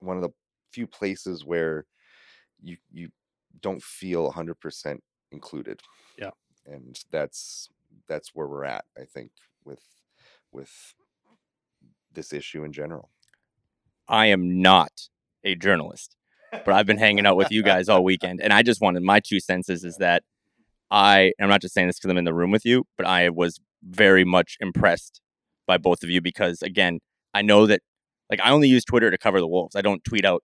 [0.00, 0.30] one of the
[0.72, 1.86] few places where
[2.62, 3.10] you you
[3.60, 5.02] don't feel 100%
[5.32, 5.82] included
[6.16, 6.32] Yeah.
[6.66, 7.68] and that's
[8.08, 9.32] that's where we're at i think
[9.64, 9.84] with
[10.52, 10.94] with
[12.10, 13.11] this issue in general
[14.08, 14.92] I am not
[15.44, 16.16] a journalist,
[16.50, 19.20] but I've been hanging out with you guys all weekend, and I just wanted my
[19.20, 20.22] two senses is that
[20.90, 23.30] I I'm not just saying this because I'm in the room with you, but I
[23.30, 25.20] was very much impressed
[25.66, 27.00] by both of you because again,
[27.34, 27.80] I know that
[28.30, 29.74] like I only use Twitter to cover the Wolves.
[29.74, 30.42] I don't tweet out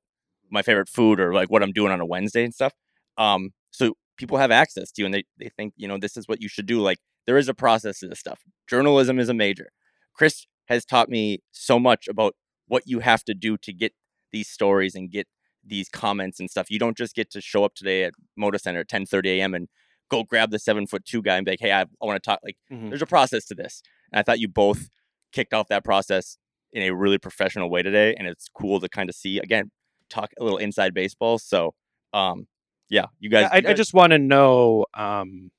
[0.50, 2.72] my favorite food or like what I'm doing on a Wednesday and stuff.
[3.18, 6.26] Um, so people have access to you and they they think you know this is
[6.26, 6.80] what you should do.
[6.80, 8.40] Like there is a process to this stuff.
[8.68, 9.70] Journalism is a major.
[10.14, 12.34] Chris has taught me so much about
[12.68, 13.92] what you have to do to get
[14.32, 15.26] these stories and get
[15.64, 16.70] these comments and stuff.
[16.70, 19.54] You don't just get to show up today at Moda Center at 10:30 a.m.
[19.54, 19.68] and
[20.10, 22.26] go grab the seven foot two guy and be like, "Hey, I, I want to
[22.26, 22.88] talk." Like, Mhm.
[22.90, 24.88] there's a process to this, and I thought you both
[25.32, 26.38] kicked off that process
[26.72, 29.70] in a really professional way today, and it's cool to kind of see again,
[30.08, 31.38] talk a little inside baseball.
[31.38, 31.74] So,
[32.14, 32.46] um,
[32.88, 33.42] yeah, you guys.
[33.42, 35.50] Yeah, I, you I just want to know um,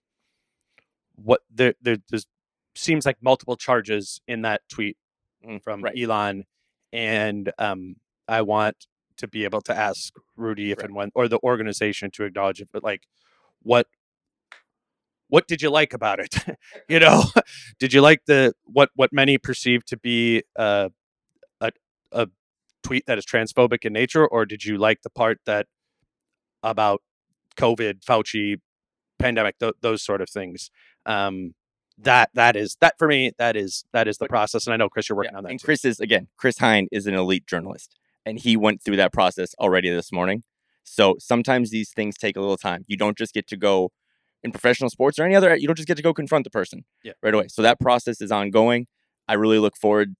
[1.15, 2.25] what there, there there's
[2.75, 4.97] seems like multiple charges in that tweet
[5.47, 5.97] Mm, from right.
[5.97, 6.43] Elon,
[6.93, 7.95] and um,
[8.27, 8.87] I want
[9.17, 10.85] to be able to ask Rudy if Right.
[10.85, 12.69] and when, or the organization to acknowledge it.
[12.71, 13.03] But like,
[13.61, 13.87] what
[15.27, 16.35] what did you like about it?
[16.89, 17.23] you know,
[17.79, 20.89] did you like the what what many perceive to be uh,
[21.61, 21.71] a
[22.11, 22.27] a
[22.83, 25.67] tweet that is transphobic in nature, or did you like the part that
[26.63, 27.01] about
[27.57, 28.57] COVID, Fauci,
[29.19, 30.71] pandemic, th- those sort of things?
[31.05, 31.53] Um,
[32.03, 33.31] that that is that for me.
[33.37, 35.51] That is that is the process, and I know Chris, you're working Yeah, on that.
[35.51, 35.65] And too.
[35.65, 37.95] Chris is again, Chris Hine is an elite journalist,
[38.25, 40.43] and he went through that process already this morning.
[40.83, 42.83] So sometimes these things take a little time.
[42.87, 43.91] You don't just get to go
[44.43, 45.55] in professional sports or any other.
[45.55, 47.11] You don't just get to go confront the person Yeah.
[47.21, 47.47] right away.
[47.49, 48.87] So that process is ongoing.
[49.27, 50.15] I really look forward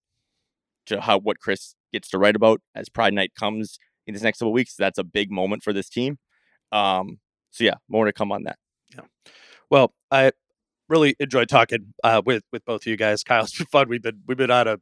[0.87, 4.39] to how what Chris gets to write about as Pride Night comes in this next
[4.39, 4.75] couple weeks.
[4.77, 6.19] That's a big moment for this team.
[6.71, 7.19] Um,
[7.51, 8.57] so yeah, more to come on that.
[8.93, 9.01] Yeah.
[9.69, 10.33] Well, I
[10.89, 13.23] really enjoyed talking uh, with with both of you guys.
[13.23, 13.87] Kyle, it's been fun.
[13.89, 14.77] We've been we've been on a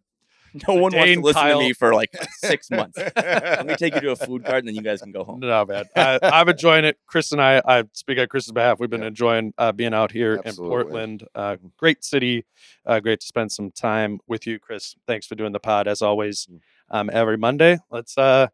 [0.67, 1.59] No one wants to listen Kyle.
[1.59, 2.97] to me for like six months.
[2.97, 5.41] Let me take you to a food cart, and then you guys can go home.
[5.41, 5.83] No, man.
[5.95, 6.97] I, I'm enjoying it.
[7.05, 8.79] Chris and I, I speak on Chris's behalf.
[8.79, 9.07] We've been Yeah.
[9.07, 10.65] enjoying uh, being out here Absolutely.
[10.65, 11.27] in Portland.
[11.35, 12.45] Uh, great city.
[12.85, 14.95] Uh, great to spend some time with you, Chris.
[15.05, 16.47] Thanks for doing the pod as always.
[16.49, 16.59] Mm.
[16.89, 17.77] Um, every Monday.
[17.91, 18.17] Let's.
[18.17, 18.47] Uh,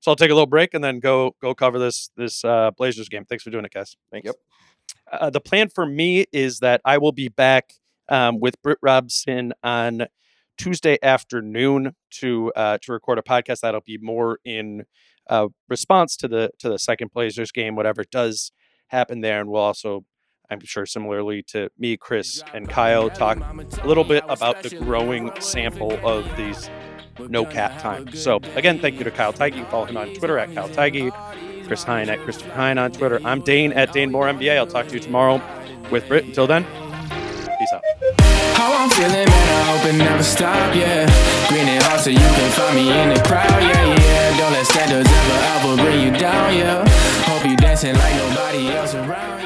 [0.00, 3.10] so I'll take a little break and then go go cover this this uh, Blazers
[3.10, 3.26] game.
[3.26, 3.94] Thanks for doing it, guys.
[4.10, 4.24] Thanks.
[4.24, 4.36] Yep.
[5.10, 7.72] Uh, the plan for me is that I will be back
[8.08, 10.06] um, with Britt Robson on
[10.58, 14.84] Tuesday afternoon to uh, to record a podcast that'll be more in
[15.28, 18.52] uh, response to the to the second Blazers game, whatever does
[18.88, 20.04] happen there, and we'll also,
[20.50, 25.30] I'm sure, similarly to me, Chris, and Kyle, talk a little bit about the growing
[25.40, 26.70] sample of these
[27.28, 28.22] no cap times.
[28.22, 29.68] So again, thank you to Kyle Theige.
[29.70, 31.12] Follow him on Twitter at Kyle Theige.
[31.66, 33.20] Chris Hine at Christopher Hine on Twitter.
[33.24, 34.56] I'm Dane at Dane Moore MBA.
[34.56, 35.40] I'll talk to you tomorrow
[35.90, 36.24] with Britt.
[36.24, 36.64] Until then,
[37.58, 37.82] peace out.
[38.56, 41.06] How I'm feeling, man, I hope it never stop, yeah.
[41.48, 44.38] Green and so you can find me in the crowd, yeah, yeah.
[44.38, 46.88] Don't let standards ever, ever bring you down, yeah.
[47.26, 49.45] Hope you dancing like nobody else around.